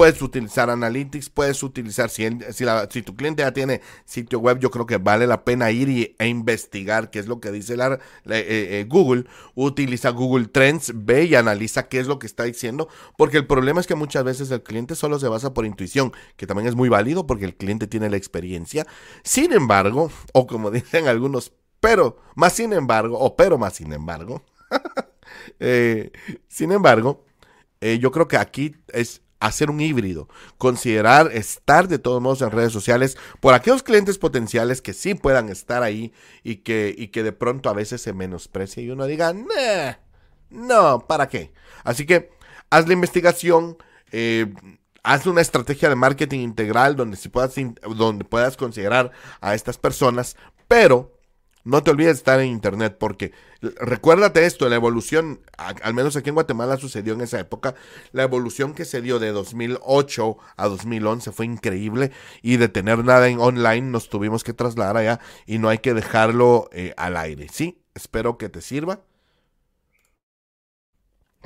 puedes 0.00 0.22
utilizar 0.22 0.70
Analytics, 0.70 1.28
puedes 1.28 1.62
utilizar, 1.62 2.08
si, 2.08 3.02
tu 3.02 3.14
cliente 3.14 3.42
ya 3.42 3.52
tiene 3.52 3.82
sitio 4.06 4.38
web, 4.38 4.58
yo 4.58 4.70
creo 4.70 4.86
que 4.86 4.96
vale 4.96 5.26
la 5.26 5.44
pena 5.44 5.70
ir 5.72 5.90
y, 5.90 6.16
e 6.18 6.26
investigar 6.26 7.10
qué 7.10 7.18
es 7.18 7.26
lo 7.26 7.38
que 7.38 7.50
dice 7.50 7.76
la, 7.76 7.96
eh, 7.96 7.98
eh, 8.24 8.86
Google. 8.88 9.26
Utiliza 9.54 10.08
Google 10.08 10.46
Trends, 10.46 10.92
ve 10.94 11.24
y 11.24 11.34
analiza 11.34 11.88
qué 11.88 12.00
es 12.00 12.06
lo 12.06 12.18
que 12.18 12.26
está 12.26 12.44
diciendo, 12.44 12.88
porque 13.18 13.36
el 13.36 13.46
problema 13.46 13.78
es 13.78 13.86
que 13.86 13.94
muchas 13.94 14.24
veces 14.24 14.50
el 14.50 14.62
cliente 14.62 14.94
solo 14.94 15.18
se 15.18 15.28
basa 15.28 15.52
por 15.52 15.66
intuición, 15.66 16.14
que 16.38 16.46
también 16.46 16.66
es 16.66 16.76
muy 16.76 16.88
válido 16.88 17.26
porque 17.26 17.44
el 17.44 17.54
cliente 17.54 17.86
tiene 17.86 18.08
la 18.08 18.16
experiencia. 18.16 18.86
Sin 19.22 19.52
embargo, 19.52 20.10
o 20.32 20.46
como 20.46 20.70
dicen 20.70 21.08
algunos, 21.08 21.52
pero 21.78 22.16
más 22.36 22.54
sin 22.54 22.72
embargo, 22.72 23.18
o 23.18 23.36
pero 23.36 23.58
más 23.58 23.74
sin 23.74 23.92
embargo, 23.92 24.42
eh, 25.60 26.10
sin 26.48 26.72
embargo, 26.72 27.26
yo 27.82 28.10
creo 28.10 28.28
que 28.28 28.38
aquí 28.38 28.76
es 28.88 29.22
hacer 29.40 29.70
un 29.70 29.80
híbrido, 29.80 30.28
considerar 30.58 31.30
estar 31.32 31.88
de 31.88 31.98
todos 31.98 32.22
modos 32.22 32.42
en 32.42 32.50
redes 32.50 32.72
sociales 32.72 33.16
por 33.40 33.54
aquellos 33.54 33.82
clientes 33.82 34.18
potenciales 34.18 34.82
que 34.82 34.92
sí 34.92 35.14
puedan 35.14 35.48
estar 35.48 35.82
ahí 35.82 36.12
y 36.44 36.56
que, 36.56 36.94
y 36.96 37.08
que 37.08 37.22
de 37.22 37.32
pronto 37.32 37.70
a 37.70 37.74
veces 37.74 38.02
se 38.02 38.12
menosprecie 38.12 38.82
y 38.82 38.90
uno 38.90 39.06
diga, 39.06 39.34
no, 40.50 41.00
¿para 41.00 41.28
qué? 41.28 41.52
Así 41.82 42.04
que 42.04 42.30
haz 42.68 42.86
la 42.86 42.92
investigación, 42.92 43.78
eh, 44.12 44.52
haz 45.02 45.26
una 45.26 45.40
estrategia 45.40 45.88
de 45.88 45.96
marketing 45.96 46.40
integral 46.40 46.94
donde, 46.94 47.16
si 47.16 47.30
puedas, 47.30 47.54
donde 47.96 48.24
puedas 48.24 48.58
considerar 48.58 49.10
a 49.40 49.54
estas 49.54 49.78
personas, 49.78 50.36
pero 50.68 51.19
no 51.64 51.82
te 51.82 51.90
olvides 51.90 52.12
de 52.12 52.18
estar 52.18 52.40
en 52.40 52.48
internet 52.48 52.96
porque 52.98 53.32
recuérdate 53.60 54.46
esto, 54.46 54.68
la 54.68 54.76
evolución, 54.76 55.40
al 55.56 55.94
menos 55.94 56.16
aquí 56.16 56.30
en 56.30 56.34
Guatemala 56.34 56.76
sucedió 56.76 57.14
en 57.14 57.20
esa 57.20 57.38
época, 57.38 57.74
la 58.12 58.22
evolución 58.22 58.74
que 58.74 58.84
se 58.84 59.02
dio 59.02 59.18
de 59.18 59.32
2008 59.32 60.38
a 60.56 60.68
2011 60.68 61.32
fue 61.32 61.46
increíble 61.46 62.12
y 62.42 62.56
de 62.56 62.68
tener 62.68 63.04
nada 63.04 63.28
en 63.28 63.40
online 63.40 63.90
nos 63.90 64.08
tuvimos 64.08 64.44
que 64.44 64.54
trasladar 64.54 64.96
allá 64.96 65.20
y 65.46 65.58
no 65.58 65.68
hay 65.68 65.78
que 65.78 65.94
dejarlo 65.94 66.68
eh, 66.72 66.94
al 66.96 67.16
aire. 67.16 67.48
Sí, 67.52 67.82
espero 67.94 68.38
que 68.38 68.48
te 68.48 68.60
sirva. 68.60 69.00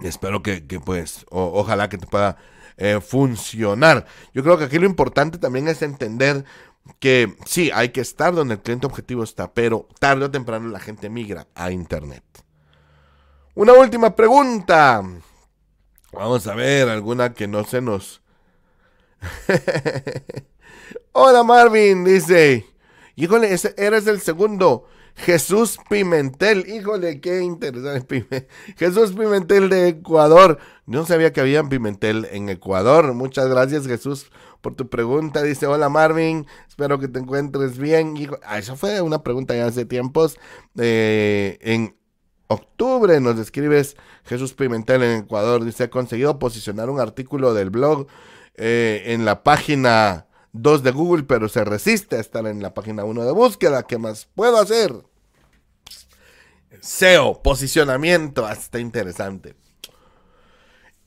Espero 0.03 0.43
que, 0.43 0.61
pues, 0.85 1.25
ojalá 1.31 1.89
que 1.89 1.99
te 1.99 2.07
pueda 2.07 2.37
eh, 2.77 3.01
funcionar. 3.01 4.07
Yo 4.33 4.43
creo 4.43 4.59
que 4.59 4.65
aquí 4.65 4.79
lo 4.79 4.87
importante 4.87 5.39
también 5.39 5.69
es 5.69 5.83
entender 5.83 6.45
que 6.99 7.37
sí, 7.47 7.71
hay 7.73 7.91
que 7.91 8.01
estar 8.01 8.35
donde 8.35 8.55
el 8.55 8.63
cliente 8.63 8.87
objetivo 8.87 9.23
está, 9.25 9.53
pero 9.53 9.89
tarde 9.99 10.27
o 10.27 10.31
temprano 10.31 10.69
la 10.69 10.81
gente 10.81 11.09
migra 11.09 11.47
a 11.55 11.71
Internet. 11.71 12.25
Una 13.55 13.73
última 13.73 14.15
pregunta. 14.17 15.03
Vamos 16.13 16.47
a 16.47 16.55
ver, 16.55 16.89
alguna 16.89 17.33
que 17.33 17.47
no 17.47 17.65
se 17.65 17.81
nos... 17.81 18.23
Hola 21.13 21.43
Marvin, 21.45 22.05
dice. 22.05 22.67
Híjole, 23.17 23.57
eres 23.77 24.07
el 24.07 24.21
segundo. 24.21 24.87
Jesús 25.17 25.79
Pimentel. 25.89 26.69
Híjole, 26.69 27.21
qué 27.21 27.43
interesante. 27.43 28.27
Jesús 28.77 29.13
Pimentel 29.13 29.69
de 29.69 29.89
Ecuador. 29.89 30.59
No 30.87 31.07
sabía 31.07 31.33
que 31.33 31.41
había 31.41 31.63
Pimentel 31.65 32.27
en 32.31 32.49
Ecuador. 32.49 33.15
Muchas 33.15 33.49
gracias, 33.49 33.87
Jesús, 33.87 34.31
por 34.61 34.75
tu 34.75 34.89
pregunta. 34.89 35.43
Dice, 35.43 35.67
hola 35.67 35.89
Marvin, 35.89 36.47
espero 36.69 36.99
que 36.99 37.09
te 37.09 37.21
encuentres 37.21 37.79
bien. 37.79 38.17
Hijo, 38.17 38.39
ah, 38.45 38.59
eso 38.59 38.77
fue 38.77 39.01
una 39.01 39.23
pregunta 39.23 39.55
ya 39.55 39.67
hace 39.67 39.85
tiempos. 39.85 40.39
Eh, 40.77 41.59
en 41.63 41.97
octubre 42.49 43.21
nos 43.21 43.39
escribes 43.39 43.97
Jesús 44.25 44.53
Pimentel 44.53 45.03
en 45.03 45.23
Ecuador. 45.23 45.65
Dice, 45.65 45.85
ha 45.85 45.91
conseguido 45.91 46.39
posicionar 46.39 46.91
un 46.91 47.01
artículo 47.01 47.55
del 47.55 47.71
blog 47.71 48.07
eh, 48.57 49.03
en 49.07 49.25
la 49.25 49.43
página 49.43 50.27
2 50.55 50.83
de 50.83 50.93
Google, 50.93 51.25
pero 51.25 51.49
se 51.49 51.65
resiste 51.65 52.17
a 52.17 52.21
estar 52.21 52.47
en 52.47 52.63
la 52.63 52.73
página 52.73 53.05
1 53.05 53.25
de 53.25 53.33
búsqueda. 53.33 53.83
¿Qué 53.83 53.99
más 53.99 54.29
puedo 54.35 54.57
hacer? 54.59 54.93
SEO, 56.81 57.43
posicionamiento, 57.43 58.47
hasta 58.47 58.79
interesante. 58.79 59.57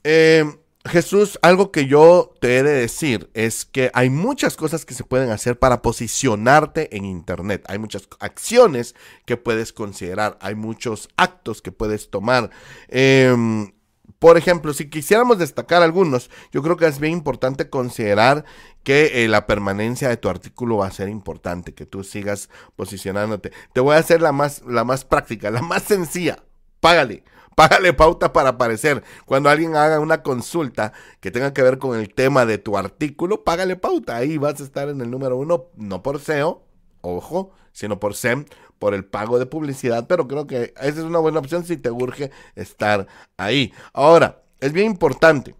Eh, 0.03 0.45
Jesús, 0.85 1.39
algo 1.41 1.71
que 1.71 1.85
yo 1.85 2.33
te 2.39 2.57
he 2.57 2.63
de 2.63 2.73
decir 2.73 3.29
es 3.33 3.65
que 3.65 3.89
hay 3.93 4.09
muchas 4.09 4.55
cosas 4.55 4.85
que 4.85 4.93
se 4.93 5.03
pueden 5.03 5.29
hacer 5.29 5.57
para 5.59 5.81
posicionarte 5.81 6.95
en 6.95 7.05
Internet. 7.05 7.63
Hay 7.67 7.77
muchas 7.77 8.07
acciones 8.19 8.95
que 9.25 9.37
puedes 9.37 9.73
considerar, 9.73 10.37
hay 10.41 10.55
muchos 10.55 11.09
actos 11.17 11.61
que 11.61 11.71
puedes 11.71 12.09
tomar. 12.09 12.49
Em, 12.89 13.71
por 14.19 14.37
ejemplo, 14.37 14.73
si 14.73 14.89
quisiéramos 14.89 15.37
destacar 15.37 15.83
algunos, 15.83 16.31
yo 16.51 16.63
creo 16.63 16.75
que 16.75 16.87
es 16.87 16.99
bien 16.99 17.13
importante 17.13 17.69
considerar 17.69 18.45
que 18.83 19.23
eh, 19.23 19.27
la 19.27 19.45
permanencia 19.45 20.09
de 20.09 20.17
tu 20.17 20.29
artículo 20.29 20.77
va 20.77 20.87
a 20.87 20.91
ser 20.91 21.09
importante, 21.09 21.73
que 21.73 21.85
tú 21.85 22.03
sigas 22.03 22.49
posicionándote. 22.75 23.51
Te 23.73 23.79
voy 23.79 23.95
a 23.95 23.99
hacer 23.99 24.21
la 24.21 24.31
más, 24.31 24.63
la 24.65 24.83
más 24.83 25.05
práctica, 25.05 25.51
la 25.51 25.61
más 25.61 25.83
sencilla. 25.83 26.43
Págale. 26.79 27.23
Págale 27.55 27.91
pauta 27.93 28.33
para 28.33 28.49
aparecer. 28.49 29.03
Cuando 29.25 29.49
alguien 29.49 29.75
haga 29.75 29.99
una 29.99 30.21
consulta 30.21 30.93
que 31.19 31.31
tenga 31.31 31.53
que 31.53 31.63
ver 31.63 31.79
con 31.79 31.97
el 31.97 32.13
tema 32.13 32.45
de 32.45 32.59
tu 32.59 32.77
artículo, 32.77 33.43
págale 33.43 33.75
pauta. 33.75 34.15
Ahí 34.15 34.37
vas 34.37 34.61
a 34.61 34.63
estar 34.63 34.89
en 34.89 35.01
el 35.01 35.09
número 35.09 35.37
uno, 35.37 35.65
no 35.75 36.03
por 36.03 36.19
SEO, 36.19 36.63
ojo, 37.01 37.51
sino 37.71 37.99
por 37.99 38.15
SEM, 38.15 38.45
por 38.79 38.93
el 38.93 39.05
pago 39.05 39.39
de 39.39 39.45
publicidad. 39.45 40.07
Pero 40.07 40.27
creo 40.27 40.47
que 40.47 40.73
esa 40.77 40.99
es 40.99 41.05
una 41.05 41.19
buena 41.19 41.39
opción 41.39 41.65
si 41.65 41.77
te 41.77 41.91
urge 41.91 42.31
estar 42.55 43.07
ahí. 43.37 43.73
Ahora, 43.93 44.43
es 44.59 44.73
bien 44.73 44.87
importante. 44.87 45.55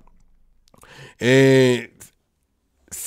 Eh, 1.19 1.97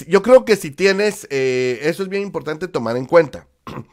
yo 0.06 0.22
creo 0.22 0.44
que 0.44 0.56
si 0.56 0.70
tienes, 0.70 1.26
eh, 1.30 1.80
eso 1.82 2.02
es 2.02 2.08
bien 2.08 2.22
importante 2.22 2.68
tomar 2.68 2.96
en 2.96 3.06
cuenta. 3.06 3.46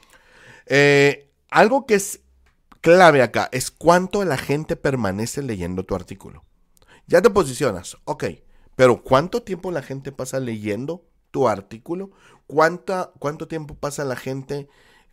Eh, 0.69 1.32
algo 1.49 1.86
que 1.86 1.95
es 1.95 2.19
clave 2.82 3.21
acá 3.21 3.47
es 3.53 3.71
cuánto 3.71 4.25
la 4.25 4.38
gente 4.38 4.75
permanece 4.75 5.41
leyendo 5.41 5.86
tu 5.86 5.95
artículo. 5.95 6.43
Ya 7.06 7.21
te 7.21 7.30
posicionas, 7.30 7.95
ok, 8.03 8.25
pero 8.75 9.01
¿cuánto 9.01 9.43
tiempo 9.43 9.71
la 9.71 9.82
gente 9.82 10.12
pasa 10.12 10.41
leyendo 10.41 11.06
tu 11.32 11.47
artículo? 11.47 12.12
¿Cuánta, 12.47 13.13
¿Cuánto 13.17 13.47
tiempo 13.47 13.75
pasa 13.75 14.03
la 14.03 14.17
gente 14.17 14.67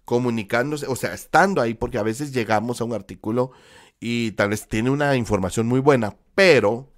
comunicándose? 0.04 0.86
O 0.86 0.96
sea, 0.96 1.14
estando 1.14 1.60
ahí, 1.60 1.74
porque 1.74 1.98
a 1.98 2.02
veces 2.02 2.32
llegamos 2.32 2.80
a 2.80 2.84
un 2.84 2.92
artículo 2.92 3.52
y 4.00 4.32
tal 4.32 4.50
vez 4.50 4.68
tiene 4.68 4.90
una 4.90 5.16
información 5.16 5.66
muy 5.66 5.80
buena, 5.80 6.16
pero, 6.34 6.88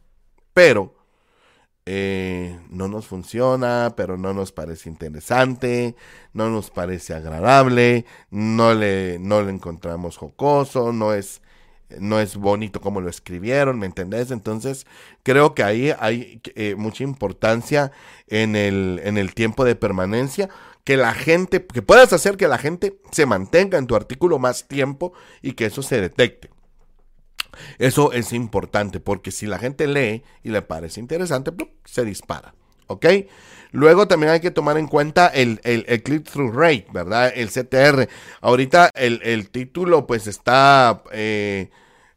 pero, 0.52 0.96
eh, 1.88 2.58
no 2.68 2.88
nos 2.88 3.06
funciona, 3.06 3.94
pero 3.96 4.16
no 4.16 4.34
nos 4.34 4.50
parece 4.50 4.88
interesante, 4.88 5.94
no 6.32 6.50
nos 6.50 6.70
parece 6.70 7.14
agradable, 7.14 8.04
no 8.30 8.74
le, 8.74 9.18
no 9.20 9.40
le 9.42 9.52
encontramos 9.52 10.16
jocoso, 10.16 10.92
no 10.92 11.14
es, 11.14 11.42
no 12.00 12.18
es 12.18 12.36
bonito 12.36 12.80
como 12.80 13.00
lo 13.00 13.08
escribieron, 13.08 13.78
¿me 13.78 13.86
entendés? 13.86 14.32
Entonces, 14.32 14.84
creo 15.22 15.54
que 15.54 15.62
ahí 15.62 15.92
hay 16.00 16.40
eh, 16.56 16.74
mucha 16.76 17.04
importancia 17.04 17.92
en 18.26 18.56
el, 18.56 19.00
en 19.04 19.16
el 19.16 19.32
tiempo 19.34 19.64
de 19.64 19.76
permanencia, 19.76 20.48
que 20.86 20.96
la 20.96 21.14
gente, 21.14 21.66
que 21.66 21.82
puedas 21.82 22.12
hacer 22.12 22.36
que 22.36 22.46
la 22.46 22.58
gente 22.58 22.96
se 23.10 23.26
mantenga 23.26 23.76
en 23.76 23.88
tu 23.88 23.96
artículo 23.96 24.38
más 24.38 24.68
tiempo 24.68 25.12
y 25.42 25.54
que 25.54 25.66
eso 25.66 25.82
se 25.82 26.00
detecte. 26.00 26.48
Eso 27.78 28.12
es 28.12 28.32
importante 28.32 29.00
porque 29.00 29.32
si 29.32 29.46
la 29.46 29.58
gente 29.58 29.88
lee 29.88 30.22
y 30.44 30.50
le 30.50 30.62
parece 30.62 31.00
interesante, 31.00 31.50
se 31.84 32.04
dispara. 32.04 32.54
¿Ok? 32.86 33.04
Luego 33.72 34.06
también 34.06 34.30
hay 34.30 34.38
que 34.38 34.52
tomar 34.52 34.78
en 34.78 34.86
cuenta 34.86 35.26
el, 35.26 35.58
click-through 36.04 36.54
rate, 36.54 36.86
¿verdad? 36.92 37.32
El 37.34 37.48
CTR. 37.48 38.08
Ahorita 38.40 38.90
el, 38.94 39.50
título 39.50 40.06
pues 40.06 40.28
está... 40.28 41.02
Eh, 41.10 41.68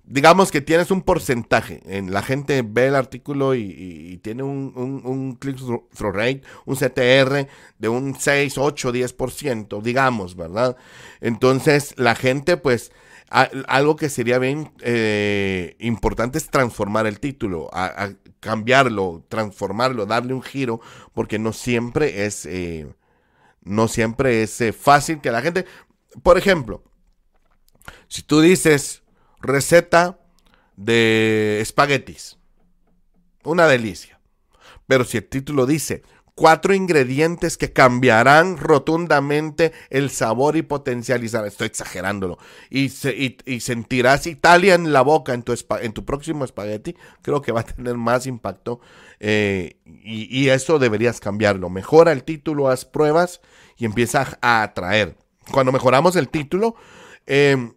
digamos 0.09 0.51
que 0.51 0.59
tienes 0.59 0.91
un 0.91 1.03
porcentaje. 1.03 1.81
En, 1.85 2.11
la 2.11 2.23
gente 2.23 2.63
ve 2.65 2.87
el 2.87 2.95
artículo 2.95 3.55
y, 3.55 4.19
tiene 4.23 4.43
un, 4.43 4.73
un, 4.75 5.35
click-through 5.35 6.13
rate, 6.13 6.41
un 6.65 6.75
CTR 6.75 7.47
de 7.77 7.89
un 7.89 8.15
6, 8.19 8.57
8, 8.57 8.91
10%, 8.91 9.81
digamos, 9.81 10.35
¿verdad? 10.35 10.75
Entonces 11.21 11.93
la 11.97 12.15
gente 12.15 12.57
pues 12.57 12.91
algo 13.29 13.95
que 13.95 14.09
sería 14.09 14.39
bien 14.39 14.71
eh, 14.81 15.75
importante 15.79 16.39
es 16.39 16.49
transformar 16.49 17.05
el 17.05 17.19
título, 17.19 17.69
a, 17.71 18.09
cambiarlo, 18.39 19.23
transformarlo, 19.29 20.07
darle 20.07 20.33
un 20.33 20.41
giro, 20.41 20.81
porque 21.13 21.37
no 21.37 21.53
siempre 21.53 22.25
es, 22.25 22.47
eh, 22.47 22.87
no 23.61 23.87
siempre 23.87 24.41
es 24.41 24.59
eh, 24.61 24.73
fácil 24.73 25.21
que 25.21 25.31
la 25.31 25.43
gente, 25.43 25.65
por 26.23 26.39
ejemplo, 26.39 26.83
si 28.07 28.23
tú 28.23 28.41
dices 28.41 28.98
receta 29.41 30.19
de 30.75 31.59
espaguetis, 31.61 32.37
una 33.43 33.67
delicia, 33.67 34.19
pero 34.87 35.03
si 35.03 35.17
el 35.17 35.27
título 35.27 35.65
dice 35.65 36.03
cuatro 36.39 36.73
ingredientes 36.73 37.57
que 37.57 37.73
cambiarán 37.73 38.55
rotundamente 38.55 39.73
el 39.89 40.09
sabor 40.09 40.55
y 40.55 40.61
potencializar. 40.61 41.45
Estoy 41.45 41.67
exagerándolo. 41.67 42.37
Y, 42.69 42.85
y, 43.45 43.59
sentirás 43.59 44.25
Italia 44.25 44.75
en 44.75 44.93
la 44.93 45.01
boca 45.01 45.33
en 45.33 45.43
tu, 45.43 45.53
en 45.81 45.91
tu 45.91 46.05
próximo 46.05 46.45
espagueti. 46.45 46.95
Creo 47.23 47.41
que 47.41 47.51
va 47.51 47.59
a 47.59 47.65
tener 47.65 47.95
más 47.95 48.25
impacto. 48.25 48.79
Eh, 49.19 49.81
y, 49.85 50.47
eso 50.47 50.79
deberías 50.79 51.19
cambiarlo. 51.19 51.69
Mejora 51.69 52.13
el 52.13 52.23
título, 52.23 52.69
haz 52.69 52.85
pruebas 52.85 53.41
y 53.75 53.83
empieza 53.83 54.37
a 54.41 54.63
atraer. 54.63 55.17
Cuando 55.51 55.73
mejoramos 55.73 56.15
el 56.15 56.29
título 56.29 56.75
em, 57.25 57.73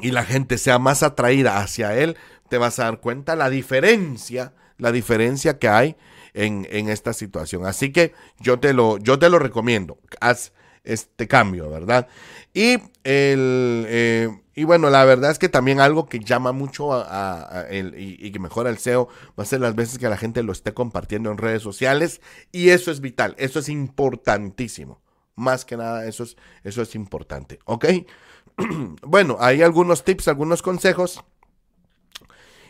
y 0.00 0.10
la 0.10 0.24
gente 0.24 0.58
sea 0.58 0.78
más 0.78 1.02
atraída 1.02 1.58
hacia 1.58 1.96
él, 1.96 2.16
te 2.48 2.58
vas 2.58 2.78
a 2.78 2.84
dar 2.84 3.00
cuenta 3.00 3.36
la 3.36 3.50
diferencia, 3.50 4.54
la 4.78 4.92
diferencia 4.92 5.58
que 5.58 5.68
hay 5.68 5.96
en, 6.34 6.66
esta 6.88 7.12
situación. 7.12 7.66
Así 7.66 7.92
que 7.92 8.14
yo 8.38 8.60
te 8.60 8.72
lo, 8.72 8.98
yo 8.98 9.18
te 9.18 9.28
lo 9.28 9.38
recomiendo. 9.38 9.98
Haz 10.20 10.52
este 10.84 11.28
cambio, 11.28 11.70
¿verdad? 11.70 12.08
Y 12.54 12.74
el 13.04 13.84
eh, 13.88 14.28
y 14.58 14.64
bueno, 14.64 14.90
la 14.90 15.04
verdad 15.04 15.30
es 15.30 15.38
que 15.38 15.48
también 15.48 15.78
algo 15.78 16.08
que 16.08 16.18
llama 16.18 16.50
mucho 16.50 16.92
a, 16.92 17.66
y, 17.70 18.32
que 18.32 18.40
mejora 18.40 18.70
el 18.70 18.78
SEO 18.78 19.06
va 19.38 19.44
a 19.44 19.46
ser 19.46 19.60
las 19.60 19.76
veces 19.76 19.98
que 19.98 20.08
la 20.08 20.16
gente 20.16 20.42
lo 20.42 20.50
esté 20.50 20.74
compartiendo 20.74 21.30
en 21.30 21.38
redes 21.38 21.62
sociales 21.62 22.20
y 22.50 22.70
eso 22.70 22.90
es 22.90 23.00
vital, 23.00 23.36
eso 23.38 23.60
es 23.60 23.68
importantísimo. 23.68 25.00
Más 25.36 25.64
que 25.64 25.76
nada, 25.76 26.06
eso 26.06 26.24
es, 26.24 26.36
eso 26.64 26.82
es 26.82 26.96
importante, 26.96 27.60
¿ok? 27.66 27.84
bueno, 29.02 29.36
hay 29.40 29.62
algunos 29.62 30.04
tips, 30.04 30.28
algunos 30.28 30.62
consejos. 30.62 31.24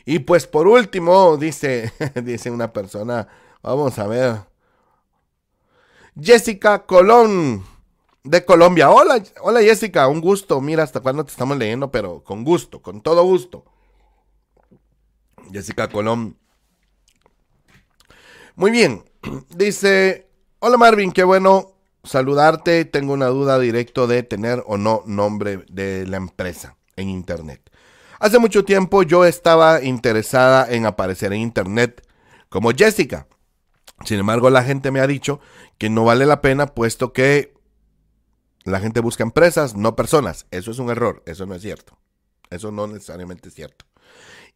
Y 0.05 0.21
pues 0.21 0.47
por 0.47 0.69
último, 0.69 1.37
dice, 1.37 1.93
dice 2.23 2.51
una 2.51 2.73
persona, 2.73 3.29
Vamos 3.63 3.99
a 3.99 4.07
ver. 4.07 4.37
Jessica 6.21 6.87
Colón 6.87 7.65
de 8.25 8.45
Colombia. 8.45 8.91
Hola, 8.91 9.23
hola 9.41 9.61
Jessica, 9.61 10.09
un 10.09 10.21
gusto. 10.21 10.61
Mira 10.61 10.85
hasta 10.85 11.01
cuándo 11.01 11.25
te 11.25 11.33
estamos 11.33 11.57
leyendo, 11.59 11.91
pero 11.91 12.23
con 12.23 12.45
gusto, 12.45 12.81
con 12.81 13.03
todo 13.03 13.25
gusto. 13.25 13.65
Jessica 15.53 15.89
Colón. 15.89 16.39
Muy 18.55 18.71
bien. 18.71 19.05
Dice, 19.51 20.31
hola 20.61 20.77
Marvin, 20.77 21.13
qué 21.13 21.25
bueno 21.25 21.75
saludarte. 22.05 22.85
Tengo 22.85 23.13
una 23.13 23.27
duda 23.27 23.59
directo 23.59 24.07
de 24.07 24.23
tener 24.23 24.63
o 24.67 24.77
no 24.77 25.03
nombre 25.07 25.65
de 25.71 26.07
la 26.07 26.17
empresa 26.17 26.77
en 26.97 27.09
Internet. 27.09 27.71
Hace 28.19 28.39
mucho 28.39 28.65
tiempo 28.65 29.03
yo 29.03 29.25
estaba 29.25 29.83
interesada 29.83 30.69
en 30.71 30.87
aparecer 30.87 31.33
en 31.33 31.41
Internet 31.41 32.07
como 32.49 32.73
Jessica. 32.73 33.29
Sin 34.05 34.19
embargo, 34.19 34.51
la 34.51 34.65
gente 34.65 34.91
me 34.91 35.01
ha 35.01 35.07
dicho 35.07 35.41
que 35.77 35.91
no 35.91 36.05
vale 36.05 36.27
la 36.27 36.41
pena 36.41 36.67
puesto 36.67 37.13
que 37.13 37.55
la 38.65 38.81
gente 38.81 39.01
busca 39.01 39.23
empresas, 39.23 39.77
no 39.77 39.97
personas. 39.97 40.47
Eso 40.51 40.71
es 40.71 40.79
un 40.79 40.91
error, 40.91 41.23
eso 41.27 41.47
no 41.47 41.55
es 41.55 41.63
cierto. 41.63 41.99
Eso 42.51 42.71
no 42.71 42.87
necesariamente 42.87 43.49
es 43.49 43.55
cierto. 43.55 43.85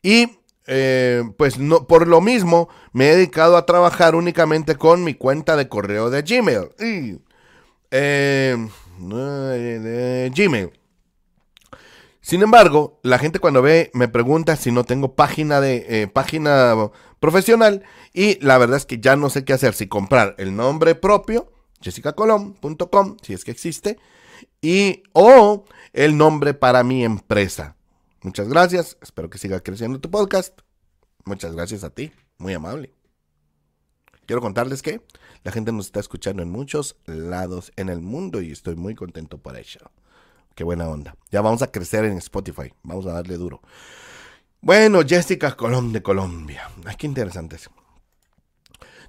Y 0.02 0.38
eh, 0.66 1.24
pues 1.36 1.58
no, 1.58 1.86
por 1.86 2.06
lo 2.06 2.20
mismo 2.20 2.68
me 2.92 3.10
he 3.10 3.16
dedicado 3.16 3.56
a 3.56 3.66
trabajar 3.66 4.14
únicamente 4.14 4.76
con 4.76 5.02
mi 5.02 5.14
cuenta 5.14 5.56
de 5.56 5.68
correo 5.68 6.10
de 6.10 6.22
Gmail. 6.22 6.70
Y, 6.80 7.20
eh, 7.92 8.56
Gmail. 10.34 10.72
Sin 12.20 12.42
embargo, 12.42 13.00
la 13.02 13.18
gente 13.18 13.40
cuando 13.40 13.62
ve 13.62 13.90
me 13.94 14.08
pregunta 14.08 14.54
si 14.56 14.70
no 14.70 14.84
tengo 14.84 15.16
página 15.16 15.60
de 15.60 15.84
eh, 15.88 16.06
página 16.06 16.74
profesional 17.18 17.82
y 18.12 18.38
la 18.44 18.58
verdad 18.58 18.76
es 18.76 18.86
que 18.86 19.00
ya 19.00 19.16
no 19.16 19.28
sé 19.28 19.44
qué 19.44 19.52
hacer, 19.52 19.74
si 19.74 19.88
comprar 19.88 20.36
el 20.38 20.54
nombre 20.54 20.94
propio, 20.94 21.52
jessicacolom.com, 21.80 23.16
si 23.22 23.32
es 23.34 23.44
que 23.44 23.50
existe, 23.50 23.98
y 24.60 25.02
o 25.12 25.64
el 25.92 26.16
nombre 26.16 26.54
para 26.54 26.84
mi 26.84 27.04
empresa. 27.04 27.76
Muchas 28.22 28.48
gracias, 28.48 28.96
espero 29.02 29.28
que 29.28 29.38
siga 29.38 29.60
creciendo 29.60 30.00
tu 30.00 30.08
podcast. 30.08 30.60
Muchas 31.24 31.54
gracias 31.54 31.82
a 31.82 31.90
ti, 31.90 32.12
muy 32.38 32.54
amable. 32.54 33.01
Quiero 34.26 34.40
contarles 34.40 34.82
que 34.82 35.02
la 35.42 35.52
gente 35.52 35.72
nos 35.72 35.86
está 35.86 36.00
escuchando 36.00 36.42
en 36.42 36.50
muchos 36.50 36.96
lados 37.06 37.72
en 37.76 37.88
el 37.88 38.00
mundo 38.00 38.40
y 38.40 38.52
estoy 38.52 38.76
muy 38.76 38.94
contento 38.94 39.38
por 39.38 39.56
ello. 39.56 39.80
Qué 40.54 40.64
buena 40.64 40.88
onda. 40.88 41.16
Ya 41.30 41.40
vamos 41.40 41.62
a 41.62 41.70
crecer 41.70 42.04
en 42.04 42.18
Spotify. 42.18 42.72
Vamos 42.82 43.06
a 43.06 43.12
darle 43.12 43.36
duro. 43.36 43.60
Bueno, 44.60 45.00
Jessica 45.06 45.56
Colón 45.56 45.92
de 45.92 46.02
Colombia. 46.02 46.70
Ay, 46.84 46.94
qué 46.96 47.06
interesante. 47.06 47.56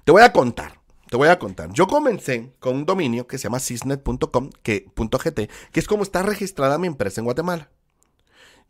Te 0.04 0.12
voy 0.12 0.22
a 0.22 0.32
contar. 0.32 0.80
Te 1.08 1.16
voy 1.16 1.28
a 1.28 1.38
contar. 1.38 1.72
Yo 1.72 1.86
comencé 1.86 2.52
con 2.58 2.76
un 2.76 2.86
dominio 2.86 3.26
que 3.26 3.38
se 3.38 3.44
llama 3.44 3.60
cisnet.com, 3.60 4.50
que, 4.62 4.86
que 5.70 5.80
es 5.80 5.86
como 5.86 6.02
está 6.02 6.22
registrada 6.22 6.78
mi 6.78 6.88
empresa 6.88 7.20
en 7.20 7.26
Guatemala. 7.26 7.70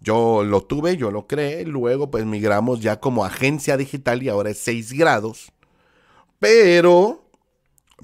Yo 0.01 0.45
lo 0.45 0.63
tuve, 0.63 0.99
yo 0.99 1.11
lo 1.11 1.27
creé, 1.27 1.65
luego 1.65 2.11
pues 2.11 2.27
migramos 2.27 2.81
ya 2.81 3.01
como 3.01 3.25
agencia 3.25 3.79
digital 3.79 4.23
y 4.23 4.29
ahora 4.29 4.51
es 4.51 4.59
6 4.59 4.93
grados. 4.93 5.53
Pero, 6.45 7.25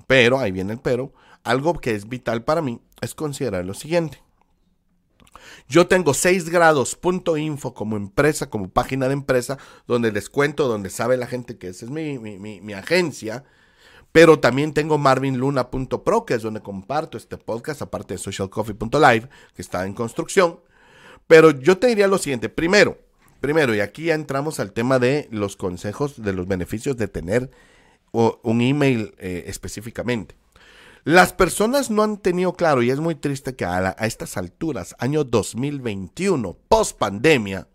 pero, 0.06 0.38
ahí 0.38 0.50
viene 0.50 0.72
el 0.72 0.80
pero, 0.80 1.12
algo 1.44 1.78
que 1.78 1.94
es 1.94 2.08
vital 2.08 2.42
para 2.42 2.62
mí 2.62 2.80
es 3.02 3.14
considerar 3.14 3.66
lo 3.66 3.74
siguiente. 3.74 4.22
Yo 5.68 5.88
tengo 5.88 6.12
6grados.info 6.12 7.74
como 7.74 7.98
empresa, 7.98 8.48
como 8.48 8.70
página 8.70 9.08
de 9.08 9.12
empresa, 9.12 9.58
donde 9.86 10.10
les 10.10 10.30
cuento, 10.30 10.68
donde 10.68 10.88
sabe 10.88 11.18
la 11.18 11.26
gente 11.26 11.58
que 11.58 11.68
esa 11.68 11.84
es 11.84 11.90
mi, 11.90 12.72
agencia. 12.72 13.44
Pero 14.10 14.38
también 14.38 14.72
tengo 14.72 14.96
marvinluna.pro, 14.96 16.24
que 16.24 16.32
es 16.32 16.40
donde 16.40 16.62
comparto 16.62 17.18
este 17.18 17.36
podcast, 17.36 17.82
aparte 17.82 18.14
de 18.14 18.18
socialcoffee.live, 18.18 19.28
que 19.54 19.60
está 19.60 19.84
en 19.84 19.92
construcción. 19.92 20.60
Pero 21.26 21.50
yo 21.50 21.76
te 21.76 21.88
diría 21.88 22.08
lo 22.08 22.16
siguiente. 22.16 22.48
Primero, 22.48 22.96
primero, 23.42 23.74
y 23.74 23.80
aquí 23.80 24.04
ya 24.04 24.14
entramos 24.14 24.60
al 24.60 24.72
tema 24.72 24.98
de 24.98 25.28
los 25.30 25.56
consejos, 25.56 26.22
de 26.22 26.32
los 26.32 26.48
beneficios 26.48 26.96
de 26.96 27.06
tener 27.06 27.50
un 28.12 28.60
email 28.60 29.14
eh, 29.18 29.44
específicamente. 29.46 30.36
Las 31.04 31.32
personas 31.32 31.90
no 31.90 32.02
han 32.02 32.18
tenido 32.18 32.52
claro, 32.52 32.82
y 32.82 32.90
es 32.90 33.00
muy 33.00 33.14
triste 33.14 33.56
que 33.56 33.64
a, 33.64 33.90
estas 34.00 34.36
alturas, 34.36 34.94
año 34.98 35.24
2021, 35.24 36.58
post 36.68 36.98
pandemia, 36.98 37.68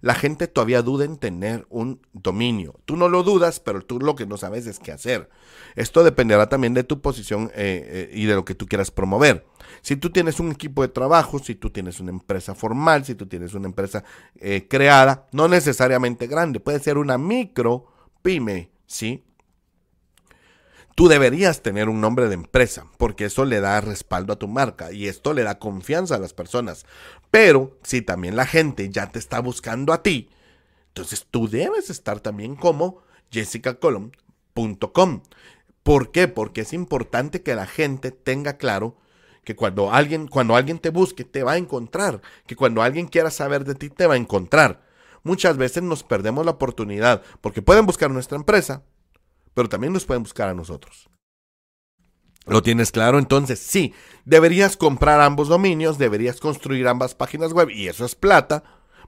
la 0.00 0.14
gente 0.14 0.48
todavía 0.48 0.82
duda 0.82 1.04
en 1.04 1.16
tener 1.18 1.66
un 1.68 2.00
dominio. 2.12 2.80
Tú 2.86 2.96
no 2.96 3.08
lo 3.08 3.22
dudas, 3.22 3.60
pero 3.60 3.82
tú 3.82 4.00
lo 4.00 4.16
que 4.16 4.26
no 4.26 4.36
sabes 4.36 4.66
es 4.66 4.80
qué 4.80 4.90
hacer. 4.90 5.28
Esto 5.76 6.02
dependerá 6.02 6.48
también 6.48 6.74
de 6.74 6.82
tu 6.82 7.00
posición 7.00 7.52
eh, 7.54 8.08
eh, 8.10 8.10
y 8.12 8.24
de 8.24 8.34
lo 8.34 8.44
que 8.44 8.56
tú 8.56 8.66
quieras 8.66 8.90
promover. 8.90 9.46
Si 9.80 9.94
tú 9.94 10.10
tienes 10.10 10.40
un 10.40 10.50
equipo 10.50 10.82
de 10.82 10.88
trabajo, 10.88 11.38
si 11.38 11.54
tú 11.54 11.70
tienes 11.70 12.00
una 12.00 12.10
empresa 12.10 12.54
formal, 12.54 13.04
si 13.04 13.14
tú 13.14 13.26
tienes 13.26 13.54
una 13.54 13.68
empresa 13.68 14.02
creada, 14.68 15.28
no 15.30 15.46
necesariamente 15.46 16.26
grande, 16.26 16.58
puede 16.58 16.80
ser 16.80 16.98
una 16.98 17.16
micro 17.16 17.86
pyme, 18.22 18.70
¿sí? 18.86 19.24
Tú 20.94 21.08
deberías 21.08 21.62
tener 21.62 21.88
un 21.88 22.00
nombre 22.00 22.28
de 22.28 22.34
empresa, 22.34 22.86
porque 22.98 23.24
eso 23.26 23.44
le 23.44 23.60
da 23.60 23.80
respaldo 23.80 24.32
a 24.32 24.38
tu 24.38 24.48
marca 24.48 24.92
y 24.92 25.08
esto 25.08 25.32
le 25.32 25.42
da 25.42 25.58
confianza 25.58 26.16
a 26.16 26.18
las 26.18 26.34
personas. 26.34 26.84
Pero 27.30 27.78
si 27.82 28.02
también 28.02 28.36
la 28.36 28.46
gente 28.46 28.90
ya 28.90 29.10
te 29.10 29.18
está 29.18 29.40
buscando 29.40 29.92
a 29.92 30.02
ti, 30.02 30.28
entonces 30.88 31.26
tú 31.30 31.48
debes 31.48 31.88
estar 31.88 32.20
también 32.20 32.56
como 32.56 33.02
jessicacolom.com. 33.30 35.22
¿Por 35.82 36.12
qué? 36.12 36.28
Porque 36.28 36.60
es 36.60 36.72
importante 36.74 37.42
que 37.42 37.54
la 37.54 37.66
gente 37.66 38.10
tenga 38.10 38.58
claro 38.58 38.96
que 39.44 39.56
cuando 39.56 39.92
alguien, 39.92 40.28
cuando 40.28 40.54
alguien 40.54 40.78
te 40.78 40.90
busque, 40.90 41.24
te 41.24 41.42
va 41.42 41.52
a 41.52 41.56
encontrar. 41.56 42.20
Que 42.46 42.54
cuando 42.54 42.82
alguien 42.82 43.06
quiera 43.06 43.30
saber 43.30 43.64
de 43.64 43.74
ti, 43.74 43.88
te 43.88 44.06
va 44.06 44.14
a 44.14 44.18
encontrar. 44.18 44.82
Muchas 45.24 45.56
veces 45.56 45.82
nos 45.82 46.02
perdemos 46.02 46.44
la 46.44 46.52
oportunidad 46.52 47.22
porque 47.40 47.62
pueden 47.62 47.86
buscar 47.86 48.10
nuestra 48.10 48.36
empresa, 48.36 48.82
pero 49.54 49.68
también 49.68 49.92
nos 49.92 50.04
pueden 50.04 50.22
buscar 50.22 50.48
a 50.48 50.54
nosotros. 50.54 51.08
¿Lo 52.46 52.62
tienes 52.62 52.90
claro? 52.90 53.18
Entonces, 53.18 53.60
sí, 53.60 53.94
deberías 54.24 54.76
comprar 54.76 55.20
ambos 55.20 55.48
dominios, 55.48 55.98
deberías 55.98 56.40
construir 56.40 56.88
ambas 56.88 57.14
páginas 57.14 57.52
web 57.52 57.70
y 57.70 57.86
eso 57.86 58.04
es 58.04 58.16
plata, 58.16 58.64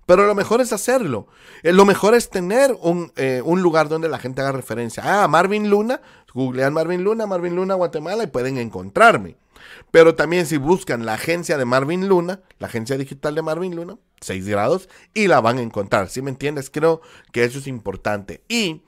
pero 0.06 0.26
lo 0.26 0.34
mejor 0.34 0.60
es 0.60 0.72
hacerlo. 0.72 1.26
Eh, 1.62 1.72
lo 1.72 1.84
mejor 1.84 2.14
es 2.14 2.30
tener 2.30 2.76
un, 2.80 3.12
eh, 3.16 3.42
un, 3.44 3.60
lugar 3.62 3.88
donde 3.88 4.08
la 4.08 4.18
gente 4.18 4.40
haga 4.40 4.52
referencia. 4.52 5.02
Ah, 5.04 5.26
Marvin 5.26 5.68
Luna, 5.68 6.00
googlean 6.32 6.72
Marvin 6.72 7.02
Luna, 7.02 7.26
Marvin 7.26 7.56
Luna, 7.56 7.74
Guatemala 7.74 8.22
y 8.22 8.28
pueden 8.28 8.58
encontrarme. 8.58 9.36
Pero 9.90 10.14
también 10.14 10.46
si 10.46 10.56
buscan 10.56 11.06
la 11.06 11.14
agencia 11.14 11.56
de 11.56 11.64
Marvin 11.64 12.08
Luna, 12.08 12.40
la 12.58 12.66
agencia 12.66 12.98
digital 12.98 13.34
de 13.34 13.42
Marvin 13.42 13.74
Luna, 13.74 13.96
6 14.20 14.46
grados, 14.46 14.88
y 15.14 15.26
la 15.26 15.40
van 15.40 15.58
a 15.58 15.62
encontrar. 15.62 16.08
¿Sí 16.08 16.22
me 16.22 16.30
entiendes? 16.30 16.70
Creo 16.70 17.00
que 17.32 17.44
eso 17.44 17.58
es 17.58 17.66
importante. 17.66 18.42
Y 18.48 18.82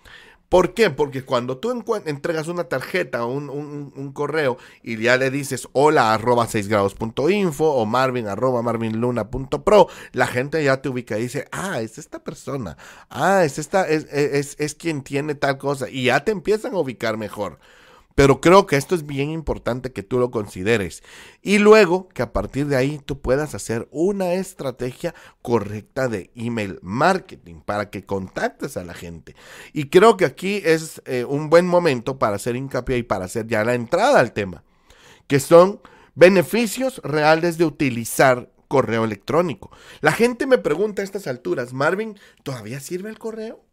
¿Por 0.48 0.74
qué? 0.74 0.90
Porque 0.90 1.24
cuando 1.24 1.58
tú 1.58 1.84
entregas 2.06 2.46
una 2.48 2.64
tarjeta 2.64 3.24
o 3.24 3.32
un, 3.32 4.12
correo 4.12 4.58
y 4.82 4.96
ya 4.96 5.16
le 5.16 5.30
dices 5.30 5.68
hola 5.72 6.14
arroba 6.14 6.46
6 6.46 6.68
grados.info 6.68 7.64
o 7.64 7.86
marvin 7.86 8.28
arroba 8.28 8.62
marvinluna.pro, 8.62 9.88
la 10.12 10.26
gente 10.26 10.62
ya 10.62 10.80
te 10.80 10.88
ubica 10.88 11.18
y 11.18 11.22
dice, 11.22 11.48
ah, 11.50 11.80
es 11.80 11.98
esta 11.98 12.22
persona, 12.22 12.76
ah, 13.10 13.44
es 13.44 13.58
esta, 13.58 13.88
es, 13.88 14.04
es, 14.12 14.56
es 14.58 14.74
quien 14.74 15.02
tiene 15.02 15.34
tal 15.34 15.58
cosa 15.58 15.90
y 15.90 16.04
ya 16.04 16.24
te 16.24 16.30
empiezan 16.30 16.74
a 16.74 16.78
ubicar 16.78 17.16
mejor. 17.16 17.58
Pero 18.16 18.40
creo 18.40 18.66
que 18.66 18.76
esto 18.76 18.94
es 18.94 19.04
bien 19.04 19.30
importante 19.30 19.92
que 19.92 20.02
tú 20.02 20.18
lo 20.18 20.30
consideres. 20.30 21.02
Y 21.42 21.58
luego 21.58 22.08
que 22.08 22.22
a 22.22 22.32
partir 22.32 22.66
de 22.66 22.74
ahí 22.74 22.98
tú 23.04 23.20
puedas 23.20 23.54
hacer 23.54 23.86
una 23.90 24.32
estrategia 24.32 25.14
correcta 25.42 26.08
de 26.08 26.30
email 26.34 26.78
marketing 26.80 27.60
para 27.60 27.90
que 27.90 28.06
contactes 28.06 28.78
a 28.78 28.84
la 28.84 28.94
gente. 28.94 29.36
Y 29.74 29.90
creo 29.90 30.16
que 30.16 30.24
aquí 30.24 30.62
es 30.64 31.02
eh, 31.04 31.26
un 31.26 31.50
buen 31.50 31.66
momento 31.66 32.18
para 32.18 32.36
hacer 32.36 32.56
hincapié 32.56 32.96
y 32.96 33.02
para 33.02 33.26
hacer 33.26 33.46
ya 33.48 33.62
la 33.64 33.74
entrada 33.74 34.18
al 34.18 34.32
tema, 34.32 34.64
que 35.26 35.38
son 35.38 35.82
beneficios 36.14 37.02
reales 37.04 37.58
de 37.58 37.66
utilizar 37.66 38.50
correo 38.66 39.04
electrónico. 39.04 39.70
La 40.00 40.12
gente 40.12 40.46
me 40.46 40.56
pregunta 40.56 41.02
a 41.02 41.04
estas 41.04 41.26
alturas, 41.26 41.74
Marvin, 41.74 42.18
¿todavía 42.42 42.80
sirve 42.80 43.10
el 43.10 43.18
correo? 43.18 43.65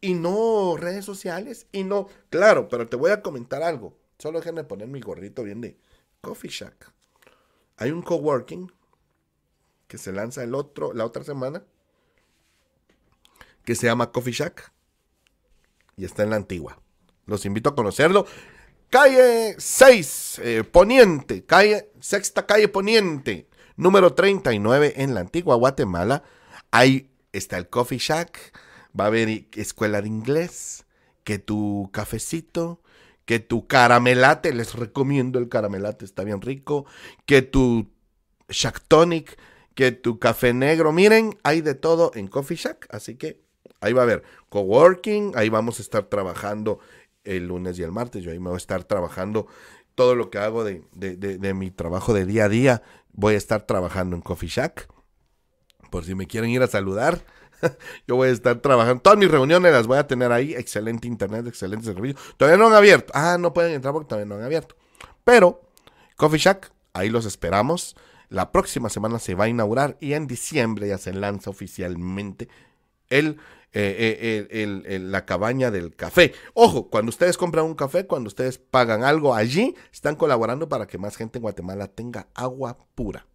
Y 0.00 0.14
no 0.14 0.76
redes 0.76 1.04
sociales 1.04 1.66
y 1.72 1.84
no. 1.84 2.08
Claro, 2.30 2.68
pero 2.68 2.88
te 2.88 2.96
voy 2.96 3.10
a 3.10 3.22
comentar 3.22 3.62
algo. 3.62 3.96
Solo 4.18 4.38
déjenme 4.38 4.64
poner 4.64 4.88
mi 4.88 5.00
gorrito 5.00 5.42
bien 5.42 5.60
de 5.60 5.78
Coffee 6.20 6.50
Shack. 6.50 6.92
Hay 7.76 7.90
un 7.90 8.02
coworking 8.02 8.72
que 9.86 9.98
se 9.98 10.12
lanza 10.12 10.42
el 10.42 10.54
otro, 10.54 10.92
la 10.92 11.04
otra 11.04 11.24
semana 11.24 11.62
que 13.64 13.74
se 13.74 13.86
llama 13.86 14.12
Coffee 14.12 14.32
Shack 14.32 14.72
y 15.96 16.04
está 16.04 16.22
en 16.22 16.30
la 16.30 16.36
antigua. 16.36 16.80
Los 17.26 17.44
invito 17.44 17.70
a 17.70 17.74
conocerlo. 17.74 18.26
Calle 18.90 19.54
6, 19.58 20.40
eh, 20.42 20.64
Poniente, 20.64 21.44
calle, 21.44 21.90
sexta 22.00 22.46
calle 22.46 22.68
Poniente, 22.68 23.48
número 23.76 24.14
39 24.14 24.94
en 24.96 25.14
la 25.14 25.20
antigua 25.20 25.56
Guatemala. 25.56 26.22
Ahí 26.70 27.10
está 27.32 27.58
el 27.58 27.68
Coffee 27.68 27.98
Shack 27.98 28.58
va 28.98 29.04
a 29.04 29.06
haber 29.08 29.46
escuela 29.54 30.02
de 30.02 30.08
inglés, 30.08 30.86
que 31.24 31.38
tu 31.38 31.90
cafecito, 31.92 32.80
que 33.24 33.38
tu 33.38 33.66
caramelate, 33.66 34.54
les 34.54 34.74
recomiendo 34.74 35.38
el 35.38 35.50
caramelate, 35.50 36.04
está 36.04 36.24
bien 36.24 36.40
rico, 36.40 36.86
que 37.26 37.42
tu 37.42 37.90
Shack 38.48 38.80
Tonic, 38.88 39.38
que 39.74 39.92
tu 39.92 40.18
café 40.18 40.54
negro, 40.54 40.92
miren, 40.92 41.38
hay 41.42 41.60
de 41.60 41.74
todo 41.74 42.10
en 42.14 42.28
Coffee 42.28 42.56
Shack, 42.56 42.86
así 42.90 43.16
que 43.16 43.42
ahí 43.80 43.92
va 43.92 44.00
a 44.00 44.04
haber 44.04 44.22
coworking, 44.48 45.32
ahí 45.36 45.50
vamos 45.50 45.78
a 45.78 45.82
estar 45.82 46.04
trabajando 46.04 46.80
el 47.24 47.48
lunes 47.48 47.78
y 47.78 47.82
el 47.82 47.92
martes, 47.92 48.24
yo 48.24 48.30
ahí 48.30 48.38
me 48.38 48.48
voy 48.48 48.54
a 48.54 48.56
estar 48.56 48.84
trabajando 48.84 49.46
todo 49.94 50.14
lo 50.14 50.30
que 50.30 50.38
hago 50.38 50.64
de, 50.64 50.82
de 50.94 51.54
mi 51.54 51.70
trabajo 51.70 52.14
de 52.14 52.24
día 52.24 52.46
a 52.46 52.48
día, 52.48 52.82
voy 53.12 53.34
a 53.34 53.36
estar 53.36 53.66
trabajando 53.66 54.16
en 54.16 54.22
Coffee 54.22 54.48
Shack, 54.48 54.88
por 55.90 56.04
si 56.04 56.14
me 56.14 56.26
quieren 56.26 56.48
ir 56.48 56.62
a 56.62 56.68
saludar, 56.68 57.22
Yo 58.06 58.16
voy 58.16 58.28
a 58.28 58.32
estar 58.32 58.60
trabajando. 58.60 59.02
Todas 59.02 59.18
mis 59.18 59.30
reuniones 59.30 59.72
las 59.72 59.86
voy 59.86 59.98
a 59.98 60.06
tener 60.06 60.32
ahí. 60.32 60.54
Excelente 60.54 61.06
internet, 61.06 61.46
excelente 61.46 61.86
servicio. 61.86 62.18
Todavía 62.36 62.58
no 62.58 62.68
han 62.68 62.74
abierto. 62.74 63.12
Ah, 63.14 63.36
no 63.38 63.52
pueden 63.52 63.72
entrar 63.72 63.92
porque 63.92 64.08
todavía 64.08 64.26
no 64.26 64.36
han 64.36 64.42
abierto. 64.42 64.76
Pero, 65.24 65.62
Coffee 66.16 66.38
Shack, 66.38 66.72
ahí 66.92 67.10
los 67.10 67.26
esperamos. 67.26 67.96
La 68.28 68.52
próxima 68.52 68.88
semana 68.88 69.18
se 69.18 69.34
va 69.34 69.44
a 69.44 69.48
inaugurar 69.48 69.96
y 70.00 70.12
en 70.12 70.26
diciembre 70.26 70.88
ya 70.88 70.98
se 70.98 71.12
lanza 71.14 71.50
oficialmente 71.50 72.48
el, 73.08 73.38
eh, 73.72 74.46
eh, 74.50 74.98
la 74.98 75.24
cabaña 75.24 75.70
del 75.70 75.96
café. 75.96 76.34
Ojo, 76.52 76.90
cuando 76.90 77.08
ustedes 77.08 77.38
compran 77.38 77.64
un 77.64 77.74
café, 77.74 78.06
cuando 78.06 78.28
ustedes 78.28 78.58
pagan 78.58 79.02
algo 79.02 79.34
allí, 79.34 79.74
están 79.92 80.16
colaborando 80.16 80.68
para 80.68 80.86
que 80.86 80.98
más 80.98 81.16
gente 81.16 81.38
en 81.38 81.42
Guatemala 81.42 81.86
tenga 81.86 82.28
agua 82.34 82.76
pura. 82.94 83.26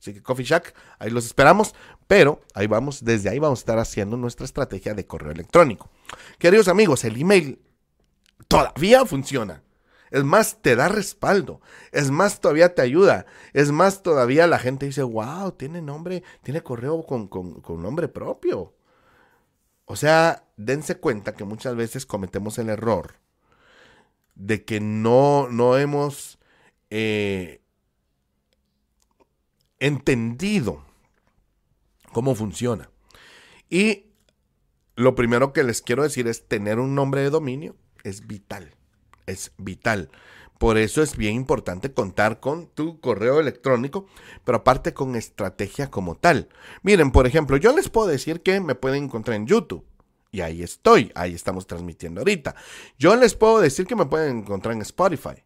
Así 0.00 0.14
que 0.14 0.22
Coffee 0.22 0.44
Shack, 0.44 0.74
ahí 0.98 1.10
los 1.10 1.26
esperamos, 1.26 1.74
pero 2.06 2.40
ahí 2.54 2.66
vamos, 2.66 3.04
desde 3.04 3.28
ahí 3.28 3.38
vamos 3.38 3.58
a 3.58 3.62
estar 3.62 3.78
haciendo 3.78 4.16
nuestra 4.16 4.44
estrategia 4.44 4.94
de 4.94 5.06
correo 5.06 5.32
electrónico. 5.32 5.90
Queridos 6.38 6.68
amigos, 6.68 7.04
el 7.04 7.20
email 7.20 7.60
todavía 8.46 9.04
funciona. 9.04 9.62
Es 10.10 10.24
más, 10.24 10.62
te 10.62 10.74
da 10.74 10.88
respaldo. 10.88 11.60
Es 11.92 12.10
más, 12.10 12.40
todavía 12.40 12.74
te 12.74 12.80
ayuda. 12.80 13.26
Es 13.52 13.72
más, 13.72 14.02
todavía 14.02 14.46
la 14.46 14.58
gente 14.58 14.86
dice, 14.86 15.02
wow, 15.02 15.52
tiene 15.52 15.82
nombre, 15.82 16.22
tiene 16.42 16.62
correo 16.62 17.04
con, 17.04 17.28
con 17.28 17.82
nombre 17.82 18.08
propio. 18.08 18.74
O 19.84 19.96
sea, 19.96 20.44
dense 20.56 20.96
cuenta 20.96 21.34
que 21.34 21.44
muchas 21.44 21.74
veces 21.74 22.06
cometemos 22.06 22.58
el 22.58 22.68
error 22.68 23.14
de 24.34 24.64
que 24.64 24.80
no, 24.80 25.48
no 25.48 25.76
hemos 25.76 26.38
eh, 26.90 27.60
entendido 29.80 30.84
cómo 32.12 32.34
funciona. 32.34 32.90
Y 33.70 34.06
lo 34.96 35.14
primero 35.14 35.52
que 35.52 35.62
les 35.62 35.82
quiero 35.82 36.02
decir 36.02 36.26
es 36.26 36.48
tener 36.48 36.78
un 36.78 36.94
nombre 36.94 37.20
de 37.20 37.30
dominio 37.30 37.76
es 38.04 38.26
vital, 38.26 38.74
es 39.26 39.52
vital. 39.58 40.10
Por 40.58 40.76
eso 40.76 41.02
es 41.02 41.16
bien 41.16 41.34
importante 41.34 41.92
contar 41.92 42.40
con 42.40 42.66
tu 42.66 43.00
correo 43.00 43.38
electrónico, 43.38 44.06
pero 44.44 44.58
aparte 44.58 44.92
con 44.92 45.14
estrategia 45.14 45.88
como 45.88 46.16
tal. 46.16 46.48
Miren, 46.82 47.12
por 47.12 47.28
ejemplo, 47.28 47.56
yo 47.56 47.74
les 47.74 47.88
puedo 47.88 48.08
decir 48.08 48.42
que 48.42 48.60
me 48.60 48.74
pueden 48.74 49.04
encontrar 49.04 49.36
en 49.36 49.46
YouTube. 49.46 49.84
Y 50.32 50.40
ahí 50.40 50.62
estoy, 50.62 51.12
ahí 51.14 51.32
estamos 51.32 51.66
transmitiendo 51.66 52.20
ahorita. 52.20 52.56
Yo 52.98 53.14
les 53.14 53.34
puedo 53.34 53.60
decir 53.60 53.86
que 53.86 53.96
me 53.96 54.06
pueden 54.06 54.38
encontrar 54.38 54.74
en 54.74 54.82
Spotify. 54.82 55.44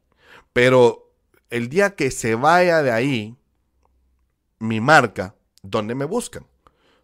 Pero 0.52 1.12
el 1.50 1.68
día 1.68 1.94
que 1.94 2.10
se 2.10 2.34
vaya 2.34 2.82
de 2.82 2.90
ahí, 2.90 3.36
mi 4.62 4.80
marca, 4.80 5.34
¿dónde 5.62 5.94
me 5.94 6.04
buscan? 6.04 6.46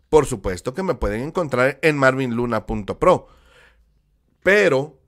Por 0.09 0.27
supuesto 0.27 0.75
que 0.75 0.83
me 0.83 0.95
pueden 0.95 1.23
encontrar 1.23 1.79
en 1.83 1.99
marvinluna.pro. 1.99 3.29
Pero, 4.43 4.99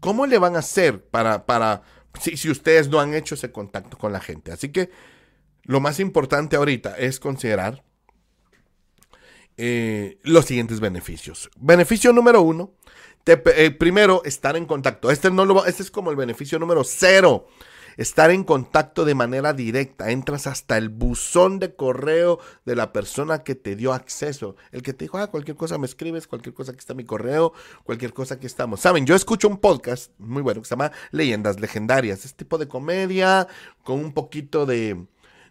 ¿cómo 0.00 0.26
le 0.26 0.38
van 0.38 0.56
a 0.56 0.60
hacer 0.60 1.04
para, 1.04 1.46
para 1.46 1.82
si, 2.20 2.36
si 2.36 2.50
ustedes 2.50 2.88
no 2.88 2.98
han 2.98 3.14
hecho 3.14 3.34
ese 3.34 3.52
contacto 3.52 3.98
con 3.98 4.12
la 4.12 4.20
gente? 4.20 4.52
Así 4.52 4.70
que 4.70 4.90
lo 5.64 5.80
más 5.80 6.00
importante 6.00 6.56
ahorita 6.56 6.96
es 6.96 7.20
considerar 7.20 7.84
eh, 9.56 10.18
los 10.22 10.46
siguientes 10.46 10.80
beneficios. 10.80 11.50
Beneficio 11.56 12.12
número 12.12 12.40
uno, 12.40 12.72
eh, 13.26 13.70
primero, 13.70 14.22
estar 14.24 14.56
en 14.56 14.64
contacto. 14.64 15.10
Este, 15.10 15.30
no 15.30 15.44
lo, 15.44 15.66
este 15.66 15.82
es 15.82 15.90
como 15.90 16.10
el 16.10 16.16
beneficio 16.16 16.58
número 16.58 16.82
cero 16.84 17.46
estar 17.96 18.30
en 18.30 18.44
contacto 18.44 19.04
de 19.04 19.14
manera 19.14 19.52
directa. 19.52 20.10
Entras 20.10 20.46
hasta 20.46 20.76
el 20.76 20.88
buzón 20.88 21.58
de 21.58 21.74
correo 21.74 22.38
de 22.64 22.76
la 22.76 22.92
persona 22.92 23.42
que 23.42 23.54
te 23.54 23.76
dio 23.76 23.92
acceso. 23.92 24.56
El 24.70 24.82
que 24.82 24.92
te 24.92 25.04
dijo, 25.04 25.18
ah, 25.18 25.28
cualquier 25.28 25.56
cosa 25.56 25.78
me 25.78 25.86
escribes, 25.86 26.26
cualquier 26.26 26.54
cosa 26.54 26.72
que 26.72 26.78
está 26.78 26.94
mi 26.94 27.04
correo, 27.04 27.52
cualquier 27.84 28.12
cosa 28.12 28.38
que 28.38 28.46
estamos. 28.46 28.80
Saben, 28.80 29.06
yo 29.06 29.14
escucho 29.14 29.48
un 29.48 29.58
podcast 29.58 30.12
muy 30.18 30.42
bueno 30.42 30.60
que 30.60 30.68
se 30.68 30.74
llama 30.74 30.92
Leyendas 31.10 31.60
Legendarias. 31.60 32.24
Es 32.24 32.34
tipo 32.34 32.58
de 32.58 32.68
comedia 32.68 33.46
con 33.82 33.98
un 33.98 34.12
poquito 34.12 34.66
de, 34.66 35.06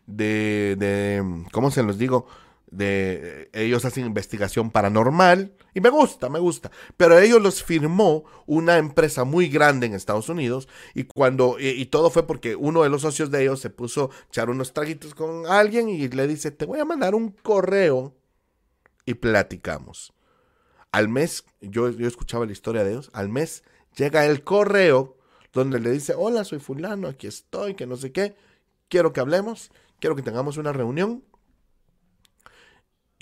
de, 0.06 0.76
de 0.78 1.46
¿cómo 1.52 1.72
se 1.72 1.84
los 1.84 1.98
digo? 1.98 2.28
De 2.72 3.50
ellos 3.52 3.84
hacen 3.84 4.06
investigación 4.06 4.72
paranormal 4.72 5.54
y 5.74 5.82
me 5.82 5.90
gusta, 5.90 6.30
me 6.30 6.40
gusta, 6.40 6.72
pero 6.96 7.20
ellos 7.20 7.42
los 7.42 7.64
firmó 7.64 8.24
una 8.46 8.78
empresa 8.78 9.26
muy 9.26 9.50
grande 9.50 9.86
en 9.86 9.94
Estados 9.94 10.30
Unidos 10.30 10.70
y 10.96 11.04
cuando 11.04 11.58
y, 11.60 11.86
todo 11.88 12.10
fue 12.10 12.26
porque 12.26 12.56
uno 12.56 12.84
de 12.84 12.90
los 12.90 13.02
socios 13.02 13.30
de 13.30 13.44
ellos 13.44 13.60
se 13.60 13.70
puso 13.70 14.10
a 14.12 14.26
echar 14.28 14.50
unos 14.50 14.74
traguitos 14.74 15.14
con 15.14 15.46
alguien 15.48 15.90
y 15.90 16.08
le 16.08 16.28
dice, 16.28 16.50
"Te 16.50 16.66
voy 16.66 16.80
a 16.80 16.86
mandar 16.86 17.14
un 17.14 17.30
correo 17.30 18.16
y 19.06 19.16
platicamos." 19.16 20.14
Al 20.94 21.10
mes, 21.10 21.46
yo, 21.60 21.90
yo 21.90 22.08
escuchaba 22.08 22.46
la 22.46 22.54
historia 22.54 22.86
de 22.86 22.92
ellos, 22.92 23.12
al 23.14 23.28
mes 23.28 23.64
llega 23.98 24.26
el 24.26 24.44
correo 24.44 25.18
donde 25.52 25.80
le 25.80 25.92
dice, 25.92 26.14
"Hola, 26.18 26.46
soy 26.46 26.60
fulano, 26.60 27.10
aquí 27.10 27.28
estoy, 27.28 27.76
que 27.76 27.86
no 27.86 27.98
sé 27.98 28.14
qué, 28.14 28.36
quiero 28.88 29.12
que 29.12 29.20
hablemos, 29.20 29.72
quiero 30.00 30.16
que 30.16 30.22
tengamos 30.22 30.56
una 30.56 30.72
reunión." 30.72 31.24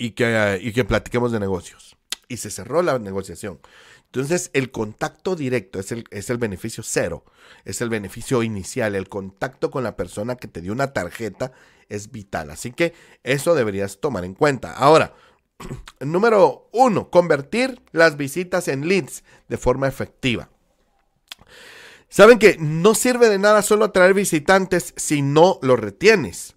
Y 0.00 0.12
que, 0.12 0.58
y 0.62 0.72
que 0.72 0.86
platiquemos 0.86 1.30
de 1.30 1.38
negocios. 1.38 1.94
Y 2.26 2.38
se 2.38 2.50
cerró 2.50 2.80
la 2.80 2.98
negociación. 2.98 3.60
Entonces, 4.06 4.50
el 4.54 4.70
contacto 4.70 5.36
directo 5.36 5.78
es 5.78 5.92
el, 5.92 6.04
es 6.10 6.30
el 6.30 6.38
beneficio 6.38 6.82
cero, 6.82 7.22
es 7.66 7.82
el 7.82 7.90
beneficio 7.90 8.42
inicial. 8.42 8.94
El 8.94 9.10
contacto 9.10 9.70
con 9.70 9.84
la 9.84 9.96
persona 9.96 10.36
que 10.36 10.48
te 10.48 10.62
dio 10.62 10.72
una 10.72 10.94
tarjeta 10.94 11.52
es 11.90 12.10
vital. 12.10 12.50
Así 12.50 12.72
que 12.72 12.94
eso 13.24 13.54
deberías 13.54 14.00
tomar 14.00 14.24
en 14.24 14.32
cuenta. 14.32 14.72
Ahora, 14.72 15.12
número 16.00 16.70
uno, 16.72 17.10
convertir 17.10 17.82
las 17.92 18.16
visitas 18.16 18.68
en 18.68 18.88
leads 18.88 19.22
de 19.48 19.58
forma 19.58 19.86
efectiva. 19.86 20.48
Saben 22.08 22.38
que 22.38 22.56
no 22.58 22.94
sirve 22.94 23.28
de 23.28 23.38
nada 23.38 23.60
solo 23.60 23.84
atraer 23.84 24.14
visitantes 24.14 24.94
si 24.96 25.20
no 25.20 25.58
los 25.60 25.78
retienes. 25.78 26.56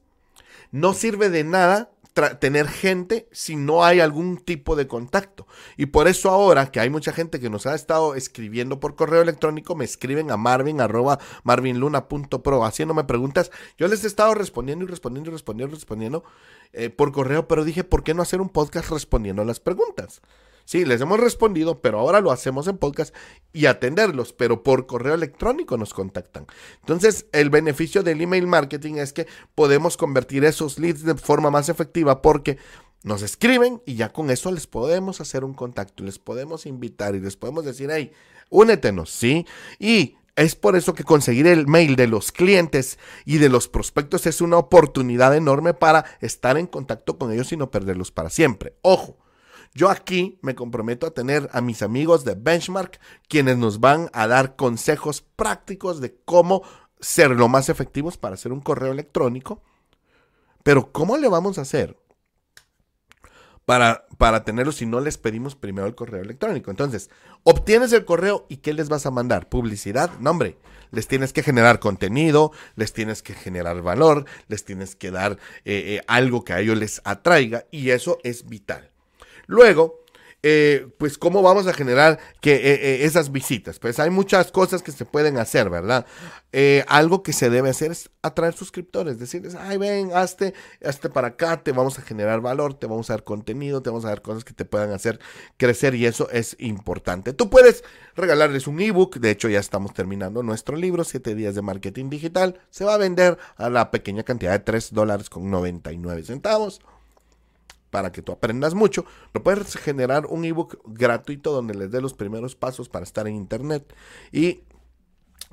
No 0.71 0.93
sirve 0.93 1.29
de 1.29 1.43
nada 1.43 1.92
tener 2.13 2.67
gente 2.67 3.27
si 3.31 3.55
no 3.55 3.83
hay 3.83 3.99
algún 3.99 4.37
tipo 4.37 4.75
de 4.75 4.87
contacto. 4.87 5.47
Y 5.77 5.87
por 5.87 6.07
eso 6.07 6.29
ahora 6.29 6.71
que 6.71 6.79
hay 6.79 6.89
mucha 6.89 7.11
gente 7.11 7.39
que 7.39 7.49
nos 7.49 7.65
ha 7.65 7.73
estado 7.73 8.15
escribiendo 8.15 8.79
por 8.79 8.95
correo 8.95 9.21
electrónico, 9.21 9.75
me 9.75 9.85
escriben 9.85 10.29
a 10.31 10.37
marvin 10.37 10.79
arroba 10.79 11.19
marvinluna.pro 11.43 12.63
haciéndome 12.63 13.03
preguntas. 13.05 13.51
Yo 13.77 13.87
les 13.87 14.03
he 14.03 14.07
estado 14.07 14.35
respondiendo 14.35 14.85
y 14.85 14.87
respondiendo 14.87 15.31
y 15.31 15.33
respondiendo 15.33 15.75
y 15.75 15.75
respondiendo 15.75 16.23
eh, 16.71 16.89
por 16.89 17.11
correo, 17.11 17.47
pero 17.47 17.63
dije, 17.63 17.83
¿por 17.83 18.03
qué 18.03 18.13
no 18.13 18.21
hacer 18.21 18.41
un 18.41 18.49
podcast 18.49 18.89
respondiendo 18.89 19.41
a 19.41 19.45
las 19.45 19.59
preguntas? 19.59 20.21
Sí, 20.65 20.85
les 20.85 21.01
hemos 21.01 21.19
respondido, 21.19 21.81
pero 21.81 21.99
ahora 21.99 22.21
lo 22.21 22.31
hacemos 22.31 22.67
en 22.67 22.77
podcast 22.77 23.13
y 23.51 23.65
atenderlos, 23.65 24.33
pero 24.33 24.63
por 24.63 24.87
correo 24.87 25.13
electrónico 25.13 25.77
nos 25.77 25.93
contactan. 25.93 26.47
Entonces, 26.79 27.27
el 27.31 27.49
beneficio 27.49 28.03
del 28.03 28.21
email 28.21 28.47
marketing 28.47 28.95
es 28.95 29.13
que 29.13 29.27
podemos 29.55 29.97
convertir 29.97 30.45
esos 30.45 30.79
leads 30.79 31.03
de 31.03 31.15
forma 31.15 31.49
más 31.51 31.69
efectiva 31.69 32.21
porque 32.21 32.57
nos 33.03 33.21
escriben 33.21 33.81
y 33.85 33.95
ya 33.95 34.09
con 34.09 34.29
eso 34.29 34.51
les 34.51 34.65
podemos 34.65 35.19
hacer 35.19 35.43
un 35.43 35.53
contacto, 35.53 36.03
les 36.03 36.19
podemos 36.19 36.65
invitar 36.65 37.15
y 37.15 37.19
les 37.19 37.35
podemos 37.35 37.65
decir, 37.65 37.89
hey, 37.91 38.11
únetenos, 38.49 39.09
¿sí? 39.09 39.45
Y 39.77 40.15
es 40.35 40.55
por 40.55 40.75
eso 40.75 40.93
que 40.93 41.03
conseguir 41.03 41.45
el 41.47 41.67
mail 41.67 41.95
de 41.95 42.07
los 42.07 42.31
clientes 42.31 42.97
y 43.25 43.37
de 43.37 43.49
los 43.49 43.67
prospectos 43.67 44.25
es 44.25 44.41
una 44.41 44.57
oportunidad 44.57 45.35
enorme 45.35 45.73
para 45.73 46.05
estar 46.21 46.57
en 46.57 46.65
contacto 46.65 47.17
con 47.17 47.31
ellos 47.31 47.51
y 47.51 47.57
no 47.57 47.69
perderlos 47.69 48.11
para 48.11 48.29
siempre. 48.29 48.75
Ojo, 48.81 49.17
yo 49.73 49.89
aquí 49.89 50.39
me 50.41 50.55
comprometo 50.55 51.07
a 51.07 51.13
tener 51.13 51.49
a 51.51 51.61
mis 51.61 51.81
amigos 51.81 52.23
de 52.23 52.35
Benchmark 52.35 52.99
quienes 53.27 53.57
nos 53.57 53.79
van 53.79 54.09
a 54.13 54.27
dar 54.27 54.55
consejos 54.55 55.21
prácticos 55.35 55.99
de 55.99 56.15
cómo 56.25 56.63
ser 56.99 57.31
lo 57.31 57.47
más 57.47 57.69
efectivos 57.69 58.17
para 58.17 58.35
hacer 58.35 58.51
un 58.51 58.61
correo 58.61 58.91
electrónico. 58.91 59.61
Pero 60.63 60.91
¿cómo 60.91 61.17
le 61.17 61.27
vamos 61.27 61.57
a 61.57 61.61
hacer? 61.61 61.97
para, 63.65 64.05
para 64.17 64.43
tenerlo 64.43 64.71
si 64.71 64.85
no 64.85 64.99
les 64.99 65.17
pedimos 65.17 65.55
primero 65.55 65.87
el 65.87 65.95
correo 65.95 66.21
electrónico. 66.21 66.71
Entonces, 66.71 67.09
obtienes 67.43 67.93
el 67.93 68.05
correo 68.05 68.45
y 68.49 68.57
¿qué 68.57 68.73
les 68.73 68.89
vas 68.89 69.05
a 69.05 69.11
mandar? 69.11 69.49
¿Publicidad? 69.49 70.11
No. 70.19 70.37
Les 70.91 71.07
tienes 71.07 71.33
que 71.33 71.43
generar 71.43 71.79
contenido, 71.79 72.51
les 72.75 72.93
tienes 72.93 73.23
que 73.23 73.33
generar 73.33 73.81
valor, 73.81 74.25
les 74.47 74.65
tienes 74.65 74.95
que 74.95 75.11
dar 75.11 75.33
eh, 75.65 75.97
eh, 75.97 76.01
algo 76.07 76.43
que 76.43 76.53
a 76.53 76.59
ellos 76.59 76.77
les 76.77 77.01
atraiga 77.03 77.65
y 77.71 77.91
eso 77.91 78.19
es 78.23 78.47
vital. 78.47 78.92
Luego, 79.47 80.03
eh, 80.45 80.89
pues 80.97 81.17
cómo 81.17 81.41
vamos 81.41 81.67
a 81.67 81.73
generar 81.73 82.19
que 82.41 82.55
eh, 82.55 82.73
eh, 82.73 83.05
esas 83.05 83.31
visitas. 83.31 83.79
Pues 83.79 83.97
hay 83.99 84.09
muchas 84.09 84.51
cosas 84.51 84.83
que 84.83 84.91
se 84.91 85.05
pueden 85.05 85.37
hacer, 85.37 85.69
¿verdad? 85.69 86.05
algo 86.87 87.23
que 87.23 87.33
se 87.33 87.49
debe 87.49 87.71
hacer 87.71 87.91
es 87.91 88.11
atraer 88.21 88.53
suscriptores, 88.53 89.17
decirles, 89.17 89.55
ay, 89.55 89.77
ven, 89.77 90.11
hazte, 90.13 90.53
para 91.11 91.29
acá, 91.29 91.63
te 91.63 91.71
vamos 91.71 91.97
a 91.97 92.03
generar 92.03 92.41
valor, 92.41 92.75
te 92.75 92.85
vamos 92.85 93.09
a 93.09 93.13
dar 93.13 93.23
contenido, 93.23 93.81
te 93.81 93.89
vamos 93.89 94.05
a 94.05 94.09
dar 94.09 94.21
cosas 94.21 94.43
que 94.43 94.53
te 94.53 94.63
puedan 94.63 94.91
hacer 94.91 95.19
crecer 95.57 95.95
y 95.95 96.05
eso 96.05 96.29
es 96.29 96.55
importante. 96.59 97.33
Tú 97.33 97.49
puedes 97.49 97.83
regalarles 98.15 98.67
un 98.67 98.79
ebook, 98.79 99.15
de 99.17 99.31
hecho 99.31 99.49
ya 99.49 99.59
estamos 99.59 99.95
terminando 99.95 100.43
nuestro 100.43 100.77
libro, 100.77 101.03
7 101.03 101.33
días 101.33 101.55
de 101.55 101.63
marketing 101.63 102.11
digital, 102.11 102.59
se 102.69 102.85
va 102.85 102.93
a 102.93 102.97
vender 102.97 103.39
a 103.55 103.71
la 103.71 103.89
pequeña 103.89 104.21
cantidad 104.21 104.51
de 104.51 104.59
3 104.59 104.93
dólares 104.93 105.31
con 105.31 105.49
99 105.49 106.23
centavos 106.23 106.81
para 107.93 108.11
que 108.11 108.23
tú 108.23 108.31
aprendas 108.31 108.73
mucho, 108.73 109.05
lo 109.35 109.43
puedes 109.43 109.75
generar 109.75 110.25
un 110.25 110.43
ebook 110.45 110.81
gratuito 110.83 111.51
donde 111.51 111.75
les 111.75 111.91
dé 111.91 112.01
los 112.01 112.15
primeros 112.15 112.55
pasos 112.55 112.89
para 112.89 113.03
estar 113.03 113.27
en 113.27 113.35
internet 113.35 113.95
y 114.31 114.63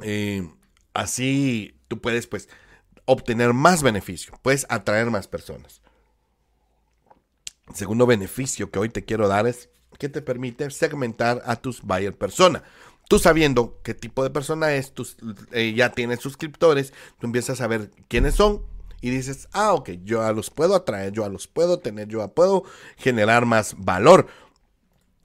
eh, 0.00 0.50
así 0.94 1.78
tú 1.86 2.00
puedes 2.00 2.26
pues 2.26 2.48
obtener 3.04 3.52
más 3.52 3.82
beneficio, 3.82 4.32
puedes 4.40 4.64
atraer 4.70 5.10
más 5.10 5.28
personas. 5.28 5.82
El 7.68 7.74
segundo 7.74 8.06
beneficio 8.06 8.70
que 8.70 8.78
hoy 8.78 8.88
te 8.88 9.04
quiero 9.04 9.28
dar 9.28 9.46
es 9.46 9.68
que 9.98 10.08
te 10.08 10.22
permite 10.22 10.70
segmentar 10.70 11.42
a 11.44 11.56
tus 11.56 11.82
buyer 11.82 12.16
persona. 12.16 12.62
Tú 13.06 13.18
sabiendo 13.18 13.80
qué 13.82 13.92
tipo 13.92 14.22
de 14.22 14.30
persona 14.30 14.72
es, 14.72 14.94
tú 14.94 15.06
eh, 15.52 15.74
ya 15.76 15.92
tienes 15.92 16.20
suscriptores, 16.20 16.94
tú 17.18 17.26
empiezas 17.26 17.60
a 17.60 17.66
ver 17.66 17.90
quiénes 18.08 18.34
son, 18.34 18.62
y 19.00 19.10
dices, 19.10 19.48
ah, 19.52 19.72
ok, 19.72 19.90
yo 20.04 20.22
a 20.22 20.32
los 20.32 20.50
puedo 20.50 20.74
atraer, 20.74 21.12
yo 21.12 21.24
a 21.24 21.28
los 21.28 21.46
puedo 21.46 21.78
tener, 21.78 22.08
yo 22.08 22.22
a 22.22 22.34
puedo 22.34 22.64
generar 22.96 23.46
más 23.46 23.74
valor. 23.78 24.26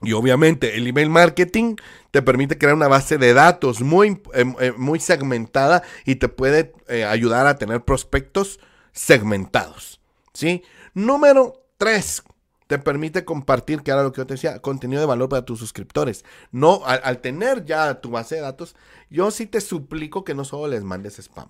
Y 0.02 0.12
obviamente 0.12 0.76
el 0.76 0.86
email 0.86 1.10
marketing 1.10 1.76
te 2.10 2.22
permite 2.22 2.58
crear 2.58 2.74
una 2.74 2.88
base 2.88 3.18
de 3.18 3.32
datos 3.32 3.80
muy, 3.80 4.20
em, 4.34 4.54
em, 4.60 4.74
muy 4.76 5.00
segmentada 5.00 5.82
y 6.04 6.16
te 6.16 6.28
puede 6.28 6.74
eh, 6.88 7.04
ayudar 7.04 7.46
a 7.46 7.56
tener 7.56 7.82
prospectos 7.82 8.60
segmentados. 8.92 10.00
¿sí? 10.32 10.62
Número 10.94 11.64
3. 11.78 12.22
Te 12.66 12.78
permite 12.78 13.24
compartir, 13.24 13.82
que 13.82 13.92
era 13.92 14.02
lo 14.02 14.12
que 14.12 14.18
yo 14.18 14.26
te 14.26 14.34
decía, 14.34 14.60
contenido 14.60 15.00
de 15.00 15.06
valor 15.06 15.28
para 15.28 15.44
tus 15.44 15.60
suscriptores. 15.60 16.24
No, 16.50 16.82
al, 16.84 17.00
al 17.04 17.20
tener 17.20 17.64
ya 17.64 18.00
tu 18.00 18.10
base 18.10 18.34
de 18.34 18.40
datos, 18.40 18.74
yo 19.08 19.30
sí 19.30 19.46
te 19.46 19.60
suplico 19.60 20.24
que 20.24 20.34
no 20.34 20.44
solo 20.44 20.66
les 20.66 20.82
mandes 20.82 21.18
spam. 21.20 21.48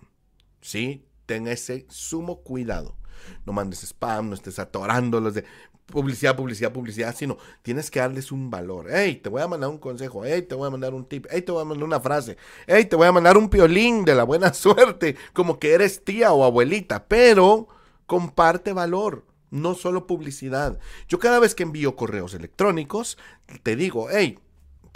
¿sí? 0.61 1.07
Ten 1.27 1.47
ese 1.49 1.87
sumo 1.89 2.43
cuidado. 2.43 2.97
No 3.45 3.53
mandes 3.53 3.83
spam, 3.83 4.29
no 4.29 4.35
estés 4.35 4.59
atorándolos 4.59 5.35
de 5.35 5.45
publicidad, 5.87 6.37
publicidad, 6.37 6.73
publicidad, 6.73 7.15
sino 7.15 7.39
tienes 7.63 7.91
que 7.91 8.01
darles 8.01 8.33
un 8.33 8.51
valor. 8.51 8.87
Hey, 8.91 9.17
te 9.23 9.29
voy 9.29 9.43
a 9.43 9.49
mandar 9.49 9.71
un 9.71 9.79
consejo, 9.79 10.25
hey, 10.25 10.43
te 10.43 10.55
voy 10.55 10.67
a 10.67 10.71
mandar 10.71 10.95
un 10.95 11.05
tip, 11.05 11.27
hey, 11.31 11.43
te 11.43 11.53
voy 11.53 11.63
a 11.63 11.65
mandar 11.65 11.85
una 11.85 12.01
frase, 12.01 12.37
hey, 12.67 12.85
te 12.85 12.97
voy 12.97 13.07
a 13.07 13.13
mandar 13.13 13.37
un 13.37 13.49
piolín 13.49 14.05
de 14.05 14.15
la 14.15 14.25
buena 14.25 14.53
suerte, 14.55 15.17
como 15.33 15.59
que 15.59 15.73
eres 15.73 16.05
tía 16.05 16.33
o 16.33 16.45
abuelita, 16.45 17.07
pero 17.07 17.69
comparte 18.07 18.73
valor. 18.73 19.25
No 19.49 19.75
solo 19.75 20.09
publicidad. 20.09 20.81
Yo 21.09 21.21
cada 21.21 21.39
vez 21.39 21.55
que 21.55 21.63
envío 21.63 21.95
correos 21.95 22.35
electrónicos, 22.35 23.17
te 23.63 23.77
digo, 23.77 24.09
hey, 24.11 24.41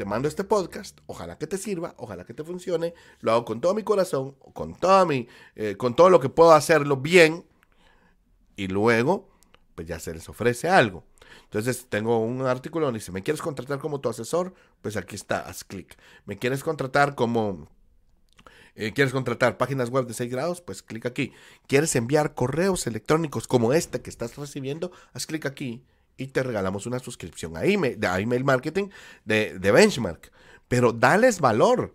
te 0.01 0.07
mando 0.07 0.29
este 0.29 0.45
podcast, 0.45 0.99
ojalá 1.05 1.37
que 1.37 1.47
te 1.47 1.59
sirva, 1.59 1.95
ojalá 1.99 2.25
que 2.25 2.33
te 2.33 2.43
funcione, 2.43 2.95
lo 3.21 3.33
hago 3.33 3.45
con 3.45 3.61
todo 3.61 3.75
mi 3.75 3.83
corazón, 3.83 4.35
con, 4.55 4.75
toda 4.75 5.05
mi, 5.05 5.29
eh, 5.57 5.77
con 5.77 5.95
todo 5.95 6.09
lo 6.09 6.21
que 6.21 6.31
puedo 6.31 6.53
hacerlo 6.53 6.97
bien, 6.97 7.45
y 8.57 8.69
luego, 8.69 9.29
pues 9.75 9.87
ya 9.87 9.99
se 10.01 10.15
les 10.15 10.27
ofrece 10.31 10.71
algo. 10.71 11.05
Entonces 11.45 11.85
tengo 11.91 12.19
un 12.19 12.41
artículo 12.47 12.87
donde 12.87 13.01
dice, 13.01 13.13
¿me 13.13 13.23
quieres 13.23 13.43
contratar 13.43 13.79
como 13.79 14.01
tu 14.01 14.09
asesor? 14.09 14.55
Pues 14.81 14.97
aquí 14.97 15.17
está, 15.17 15.41
haz 15.41 15.65
clic. 15.65 15.99
¿Me 16.25 16.39
quieres 16.39 16.65
contratar 16.65 17.15
como... 17.15 17.69
Eh, 18.77 18.95
¿Quieres 18.95 19.13
contratar 19.13 19.59
páginas 19.59 19.91
web 19.91 20.07
de 20.07 20.15
6 20.15 20.31
grados? 20.31 20.63
Pues 20.63 20.83
clic 20.83 21.05
aquí. 21.05 21.35
¿Quieres 21.67 21.95
enviar 21.95 22.33
correos 22.33 22.87
electrónicos 22.87 23.47
como 23.47 23.75
este 23.75 24.01
que 24.01 24.09
estás 24.09 24.39
recibiendo? 24.39 24.93
Haz 25.13 25.27
clic 25.27 25.45
aquí 25.45 25.85
y 26.21 26.29
te 26.29 26.43
regalamos 26.43 26.85
una 26.85 26.99
suscripción 26.99 27.57
a 27.57 27.65
email, 27.65 27.99
de 27.99 28.07
email 28.07 28.45
marketing 28.45 28.89
de, 29.25 29.59
benchmark. 29.59 30.31
Pero 30.69 30.93
dales 30.93 31.41
valor. 31.41 31.95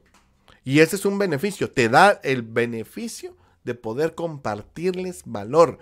Y 0.64 0.80
ese 0.80 0.96
es 0.96 1.06
un 1.06 1.20
beneficio. 1.20 1.70
Te 1.70 1.90
da 1.90 2.20
el 2.24 2.42
beneficio 2.42 3.38
de 3.64 3.76
poder 3.76 4.16
compartirles 4.16 5.22
valor. 5.26 5.78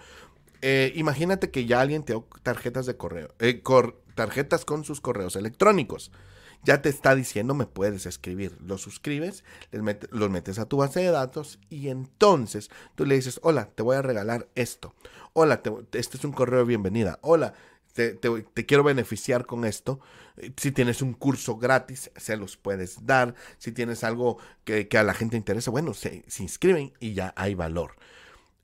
Eh, 0.62 0.92
imagínate 0.96 1.52
que 1.52 1.66
ya 1.66 1.80
alguien 1.80 2.04
te 2.04 2.14
da 2.14 2.20
tarjetas 2.44 2.86
de 2.86 2.98
correo, 2.98 3.34
eh, 3.40 3.64
tarjetas 4.14 4.66
con 4.66 4.84
sus 4.84 5.00
correos 5.00 5.38
electrónicos. 5.38 6.12
Ya 6.66 6.82
te 6.82 6.90
está 6.90 7.16
diciendo, 7.16 7.54
me 7.54 7.66
puedes 7.66 8.06
escribir. 8.06 8.58
Lo 8.62 8.78
suscribes, 8.78 9.46
los 9.72 10.30
metes 10.30 10.60
a 10.60 10.66
tu 10.66 10.78
base 10.78 11.00
de 11.00 11.12
datos 11.12 11.60
y 11.70 11.88
entonces 11.88 12.70
tú 12.96 13.06
le 13.06 13.16
dices, 13.16 13.40
hola, 13.44 13.70
te 13.74 13.84
voy 13.84 13.96
a 13.96 14.02
regalar 14.02 14.48
esto. 14.56 14.94
Hola, 15.34 15.62
este 15.94 16.18
es 16.18 16.24
un 16.24 16.32
correo 16.32 16.60
de 16.60 16.66
bienvenida. 16.66 17.20
Hola, 17.22 17.54
te, 17.94 18.66
quiero 18.66 18.84
beneficiar 18.84 19.46
con 19.46 19.66
esto. 19.66 20.00
Si 20.58 20.72
tienes 20.72 21.02
un 21.02 21.14
curso 21.14 21.58
gratis, 21.58 22.12
se 22.16 22.36
los 22.38 22.58
puedes 22.58 23.06
dar. 23.06 23.36
Si 23.60 23.72
tienes 23.72 24.04
algo 24.04 24.40
que, 24.64 24.88
a 24.98 25.04
la 25.04 25.14
gente 25.14 25.38
interesa, 25.38 25.72
bueno, 25.72 25.94
se, 25.94 26.26
inscriben 26.40 26.94
y 27.00 27.14
ya 27.14 27.34
hay 27.38 27.54
valor. 27.54 27.96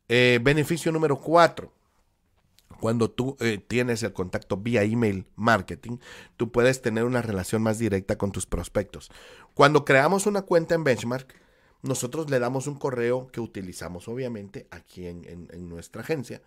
Eh, 0.07 0.39
beneficio 0.41 0.91
número 0.91 1.19
cuatro. 1.19 1.71
Cuando 2.79 3.11
tú 3.11 3.35
eh, 3.39 3.57
tienes 3.57 4.03
el 4.03 4.13
contacto 4.13 4.57
vía 4.57 4.83
email 4.83 5.25
marketing, 5.35 5.97
tú 6.37 6.51
puedes 6.51 6.81
tener 6.81 7.03
una 7.03 7.21
relación 7.21 7.61
más 7.61 7.77
directa 7.77 8.17
con 8.17 8.31
tus 8.31 8.45
prospectos. 8.45 9.11
Cuando 9.53 9.85
creamos 9.85 10.25
una 10.25 10.43
cuenta 10.43 10.75
en 10.75 10.85
Benchmark, 10.85 11.35
nosotros 11.81 12.29
le 12.29 12.39
damos 12.39 12.67
un 12.67 12.75
correo 12.75 13.27
que 13.27 13.41
utilizamos 13.41 14.07
obviamente 14.07 14.67
aquí 14.71 15.07
en 15.07 15.69
nuestra 15.69 16.01
agencia 16.01 16.41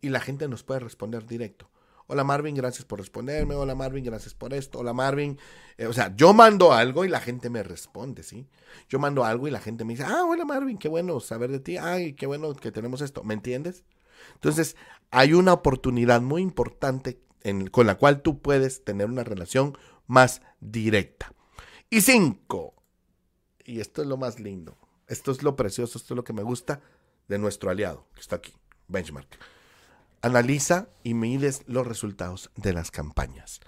y 0.00 0.08
la 0.08 0.20
gente 0.20 0.48
nos 0.48 0.62
puede 0.62 0.80
responder 0.80 1.26
directo. 1.26 1.70
Hola 2.06 2.22
Marvin, 2.22 2.54
gracias 2.54 2.84
por 2.84 2.98
responderme. 2.98 3.54
Hola 3.54 3.74
Marvin, 3.74 4.04
gracias 4.04 4.34
por 4.34 4.52
esto. 4.52 4.80
Hola 4.80 4.92
Marvin. 4.92 5.38
Eh, 5.78 5.86
o 5.86 5.92
sea, 5.92 6.14
yo 6.14 6.34
mando 6.34 6.72
algo 6.72 7.04
y 7.04 7.08
la 7.08 7.20
gente 7.20 7.48
me 7.48 7.62
responde, 7.62 8.22
¿sí? 8.22 8.46
Yo 8.88 8.98
mando 8.98 9.24
algo 9.24 9.48
y 9.48 9.50
la 9.50 9.60
gente 9.60 9.84
me 9.84 9.94
dice, 9.94 10.04
ah, 10.06 10.24
hola 10.28 10.44
Marvin, 10.44 10.76
qué 10.76 10.88
bueno 10.88 11.18
saber 11.20 11.50
de 11.50 11.60
ti. 11.60 11.78
Ay, 11.78 12.12
qué 12.12 12.26
bueno 12.26 12.54
que 12.54 12.70
tenemos 12.72 13.00
esto. 13.00 13.24
¿Me 13.24 13.32
entiendes? 13.32 13.84
Entonces, 14.34 14.76
hay 15.10 15.32
una 15.32 15.54
oportunidad 15.54 16.20
muy 16.20 16.42
importante 16.42 17.20
con 17.70 17.86
la 17.86 17.96
cual 17.96 18.22
tú 18.22 18.40
puedes 18.40 18.84
tener 18.84 19.06
una 19.06 19.24
relación 19.24 19.76
más 20.06 20.42
directa. 20.60 21.32
Y 21.90 22.00
cinco, 22.00 22.74
y 23.64 23.80
esto 23.80 24.02
es 24.02 24.08
lo 24.08 24.16
más 24.16 24.40
lindo, 24.40 24.76
esto 25.06 25.30
es 25.30 25.42
lo 25.42 25.54
precioso, 25.56 25.98
esto 25.98 26.14
es 26.14 26.16
lo 26.16 26.24
que 26.24 26.32
me 26.32 26.42
gusta 26.42 26.80
de 27.28 27.38
nuestro 27.38 27.70
aliado 27.70 28.08
que 28.14 28.20
está 28.20 28.36
aquí, 28.36 28.54
Benchmark. 28.88 29.38
Analiza 30.24 30.88
y 31.02 31.12
mides 31.12 31.64
los 31.66 31.86
resultados 31.86 32.50
de 32.56 32.72
las 32.72 32.90
campañas. 32.90 33.60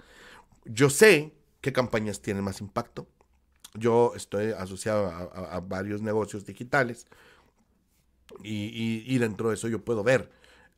Yo 0.65 0.89
sé 0.89 1.35
qué 1.61 1.71
campañas 1.71 2.19
tienen 2.19 2.43
más 2.43 2.61
impacto. 2.61 3.05
Yo 3.75 4.13
estoy 4.15 4.53
asociado 4.53 5.05
a, 5.05 5.59
varios 5.59 6.01
negocios 6.01 6.47
digitales 6.47 7.05
y, 8.43 9.15
dentro 9.19 9.49
de 9.49 9.53
eso 9.53 9.67
yo 9.67 9.85
puedo 9.85 10.03
ver 10.03 10.31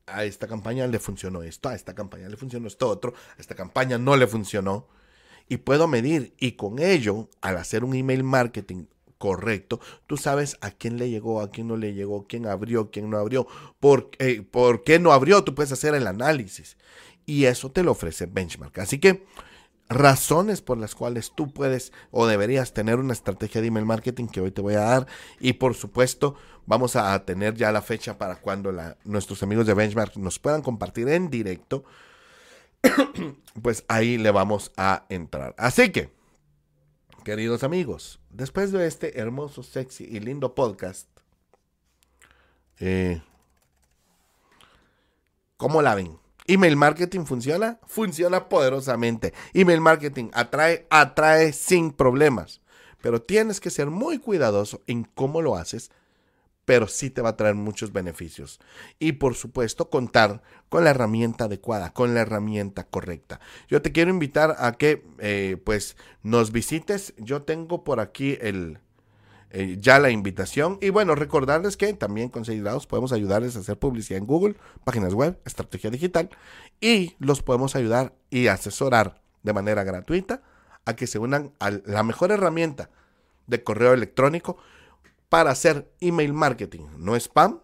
a 0.05 0.25
esta 0.25 0.47
campaña 0.47 0.85
le 0.85 0.99
funcionó 0.99 1.43
esto, 1.43 1.69
a 1.69 1.75
esta 1.75 1.95
campaña 1.95 2.27
le 2.27 2.35
funcionó 2.35 2.67
esto 2.67 2.89
otro, 2.89 3.13
a 3.37 3.39
esta 3.39 3.55
campaña 3.55 3.97
no 3.97 4.17
le 4.17 4.27
funcionó. 4.27 4.85
y 5.47 5.57
puedo 5.57 5.87
medir 5.87 6.33
y 6.39 6.57
con 6.57 6.79
ello, 6.79 7.29
al 7.39 7.55
hacer 7.55 7.85
un 7.85 7.95
email 7.95 8.25
marketing 8.25 8.87
correcto, 9.19 9.79
tú 10.07 10.17
sabes 10.17 10.57
a 10.61 10.71
quién 10.71 10.97
le 10.97 11.11
llegó, 11.11 11.41
a 11.41 11.51
quién 11.51 11.67
no 11.67 11.77
le 11.77 11.93
llegó, 11.93 12.25
quién 12.25 12.47
abrió, 12.47 12.89
quién 12.89 13.11
no 13.11 13.17
abrió, 13.17 13.45
por, 13.79 14.09
eh, 14.17 14.41
por 14.41 14.83
qué 14.83 14.97
no 14.97 15.11
abrió, 15.11 15.43
tú 15.43 15.53
puedes 15.53 15.71
hacer 15.71 15.93
el 15.93 16.07
análisis. 16.07 16.77
Y 17.27 17.45
eso 17.45 17.69
te 17.71 17.83
lo 17.83 17.91
ofrece 17.91 18.25
Benchmark. 18.25 18.79
Así 18.79 18.97
que 18.97 19.25
razones 19.89 20.61
por 20.61 20.77
las 20.77 20.95
cuales 20.95 21.33
tú 21.35 21.53
puedes 21.53 21.91
o 22.11 22.27
deberías 22.27 22.73
tener 22.73 22.97
una 22.97 23.13
estrategia 23.13 23.59
de 23.61 23.67
email 23.67 23.85
marketing 23.85 24.27
que 24.27 24.41
hoy 24.41 24.51
te 24.51 24.61
voy 24.61 24.75
a 24.75 24.81
dar. 24.81 25.07
Y 25.39 25.53
por 25.53 25.75
supuesto 25.75 26.35
vamos 26.65 26.95
a 26.95 27.23
tener 27.25 27.55
ya 27.55 27.71
la 27.71 27.81
fecha 27.81 28.17
para 28.17 28.37
cuando 28.37 28.71
nuestros 29.03 29.43
amigos 29.43 29.67
de 29.67 29.73
Benchmark 29.73 30.15
nos 30.17 30.39
puedan 30.39 30.61
compartir 30.61 31.09
en 31.09 31.29
directo. 31.29 31.83
Pues 33.61 33.83
ahí 33.89 34.17
le 34.17 34.31
vamos 34.31 34.71
a 34.77 35.05
entrar. 35.09 35.53
Así 35.57 35.91
que 35.91 36.18
queridos 37.29 37.63
amigos 37.63 38.19
después 38.31 38.71
de 38.71 38.87
este 38.87 39.19
hermoso 39.19 39.61
sexy 39.61 40.03
y 40.03 40.19
lindo 40.19 40.55
podcast 40.55 41.07
eh, 42.79 43.21
¿cómo 45.55 45.83
la 45.83 45.93
ven? 45.93 46.17
Email 46.47 46.75
marketing 46.75 47.25
funciona, 47.25 47.77
funciona 47.85 48.49
poderosamente. 48.49 49.35
Email 49.53 49.79
marketing 49.79 50.31
atrae, 50.33 50.87
atrae 50.89 51.53
sin 51.53 51.91
problemas. 51.91 52.61
Pero 52.99 53.21
tienes 53.21 53.59
que 53.59 53.69
ser 53.69 53.91
muy 53.91 54.17
cuidadoso 54.17 54.81
en 54.87 55.03
cómo 55.03 55.43
lo 55.43 55.55
haces, 55.55 55.91
pero 56.69 56.87
sí 56.87 57.09
te 57.09 57.23
va 57.23 57.29
a 57.29 57.35
traer 57.35 57.55
muchos 57.55 57.91
beneficios. 57.91 58.59
Y 58.99 59.13
por 59.13 59.33
supuesto, 59.33 59.89
contar 59.89 60.43
con 60.69 60.83
la 60.83 60.91
herramienta 60.91 61.45
adecuada, 61.45 61.93
con 61.93 62.13
la 62.13 62.21
herramienta 62.21 62.83
correcta. 62.83 63.39
Yo 63.67 63.81
te 63.81 63.91
quiero 63.91 64.11
invitar 64.11 64.55
a 64.59 64.73
que 64.73 65.03
eh, 65.17 65.57
pues 65.65 65.97
nos 66.21 66.51
visites. 66.51 67.15
Yo 67.17 67.41
tengo 67.41 67.83
por 67.83 67.99
aquí 67.99 68.37
el, 68.39 68.77
eh, 69.49 69.77
ya 69.79 69.97
la 69.97 70.11
invitación. 70.11 70.77
Y 70.79 70.91
bueno, 70.91 71.15
recordarles 71.15 71.75
que 71.75 71.91
también 71.95 72.29
con 72.29 72.45
Seguidados 72.45 72.85
podemos 72.85 73.13
ayudarles 73.13 73.55
a 73.55 73.61
hacer 73.61 73.79
publicidad 73.79 74.19
en 74.19 74.27
Google, 74.27 74.55
páginas 74.83 75.15
web, 75.15 75.39
estrategia 75.45 75.89
digital. 75.89 76.29
Y 76.79 77.15
los 77.17 77.41
podemos 77.41 77.75
ayudar 77.75 78.13
y 78.29 78.45
asesorar 78.45 79.23
de 79.41 79.53
manera 79.53 79.83
gratuita 79.83 80.43
a 80.85 80.95
que 80.95 81.07
se 81.07 81.17
unan 81.17 81.51
a 81.59 81.71
la 81.71 82.03
mejor 82.03 82.31
herramienta 82.31 82.91
de 83.47 83.63
correo 83.63 83.93
electrónico 83.93 84.59
para 85.29 85.51
hacer 85.51 85.91
email 86.01 86.33
marketing. 86.33 86.87
No 86.97 87.15
spam, 87.15 87.61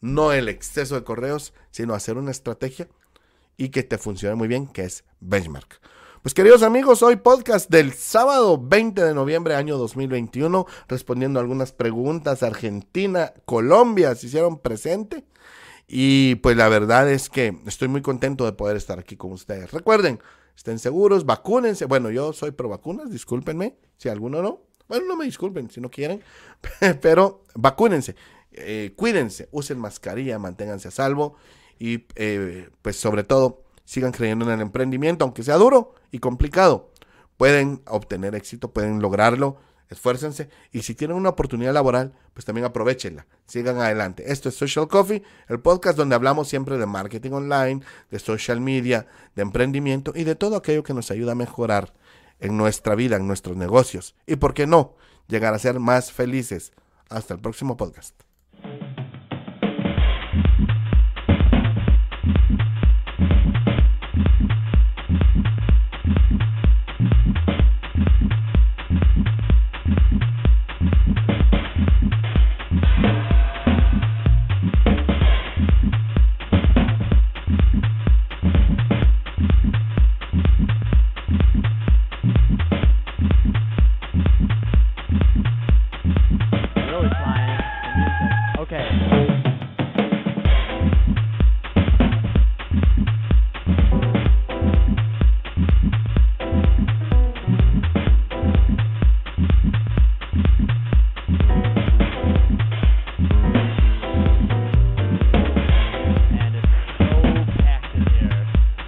no 0.00 0.32
el 0.32 0.48
exceso 0.48 0.94
de 0.94 1.04
correos, 1.04 1.54
sino 1.70 1.94
hacer 1.94 2.18
una 2.18 2.30
estrategia 2.30 2.88
y 3.56 3.70
que 3.70 3.82
te 3.82 3.98
funcione 3.98 4.34
muy 4.34 4.48
bien, 4.48 4.66
que 4.66 4.84
es 4.84 5.04
Benchmark. 5.20 5.80
Pues 6.22 6.32
queridos 6.32 6.62
amigos, 6.62 7.02
hoy 7.02 7.16
podcast 7.16 7.70
del 7.70 7.92
sábado 7.92 8.58
20 8.58 9.02
de 9.04 9.14
noviembre 9.14 9.54
año 9.56 9.76
2021, 9.76 10.66
respondiendo 10.88 11.38
algunas 11.38 11.72
preguntas. 11.72 12.42
Argentina, 12.42 13.34
Colombia 13.44 14.14
se 14.14 14.28
hicieron 14.28 14.58
presente. 14.58 15.24
Y 15.86 16.36
pues 16.36 16.56
la 16.56 16.68
verdad 16.70 17.10
es 17.10 17.28
que 17.28 17.58
estoy 17.66 17.88
muy 17.88 18.00
contento 18.00 18.46
de 18.46 18.52
poder 18.52 18.76
estar 18.76 18.98
aquí 18.98 19.16
con 19.16 19.32
ustedes. 19.32 19.70
Recuerden, 19.70 20.18
estén 20.56 20.78
seguros, 20.78 21.26
vacúnense. 21.26 21.84
Bueno, 21.84 22.10
yo 22.10 22.32
soy 22.32 22.52
pro 22.52 22.70
vacunas, 22.70 23.10
discúlpenme 23.10 23.76
si 23.98 24.08
alguno 24.08 24.40
no. 24.40 24.62
Bueno, 24.88 25.06
no 25.06 25.16
me 25.16 25.24
disculpen 25.24 25.70
si 25.70 25.80
no 25.80 25.90
quieren, 25.90 26.22
pero 27.00 27.42
vacúnense, 27.54 28.16
eh, 28.52 28.92
cuídense, 28.96 29.48
usen 29.50 29.78
mascarilla, 29.78 30.38
manténganse 30.38 30.88
a 30.88 30.90
salvo 30.90 31.36
y 31.78 32.06
eh, 32.16 32.68
pues 32.82 32.96
sobre 32.96 33.24
todo 33.24 33.62
sigan 33.84 34.12
creyendo 34.12 34.44
en 34.44 34.52
el 34.52 34.60
emprendimiento, 34.60 35.24
aunque 35.24 35.42
sea 35.42 35.56
duro 35.56 35.94
y 36.10 36.18
complicado. 36.18 36.90
Pueden 37.36 37.82
obtener 37.86 38.34
éxito, 38.34 38.72
pueden 38.72 39.00
lograrlo, 39.00 39.58
esfuércense 39.88 40.48
y 40.70 40.82
si 40.82 40.94
tienen 40.94 41.16
una 41.16 41.30
oportunidad 41.30 41.72
laboral, 41.72 42.12
pues 42.32 42.44
también 42.44 42.64
aprovechenla, 42.64 43.26
sigan 43.46 43.78
adelante. 43.78 44.30
Esto 44.30 44.48
es 44.50 44.54
Social 44.54 44.86
Coffee, 44.86 45.22
el 45.48 45.60
podcast 45.60 45.96
donde 45.96 46.14
hablamos 46.14 46.48
siempre 46.48 46.78
de 46.78 46.86
marketing 46.86 47.32
online, 47.32 47.80
de 48.10 48.18
social 48.18 48.60
media, 48.60 49.06
de 49.34 49.42
emprendimiento 49.42 50.12
y 50.14 50.24
de 50.24 50.34
todo 50.34 50.56
aquello 50.56 50.82
que 50.82 50.94
nos 50.94 51.10
ayuda 51.10 51.32
a 51.32 51.36
mejorar 51.36 51.92
en 52.40 52.56
nuestra 52.56 52.94
vida, 52.94 53.16
en 53.16 53.26
nuestros 53.26 53.56
negocios 53.56 54.14
y, 54.26 54.36
¿por 54.36 54.54
qué 54.54 54.66
no?, 54.66 54.96
llegar 55.28 55.54
a 55.54 55.58
ser 55.58 55.80
más 55.80 56.12
felices. 56.12 56.72
Hasta 57.08 57.34
el 57.34 57.40
próximo 57.40 57.76
podcast. 57.76 58.14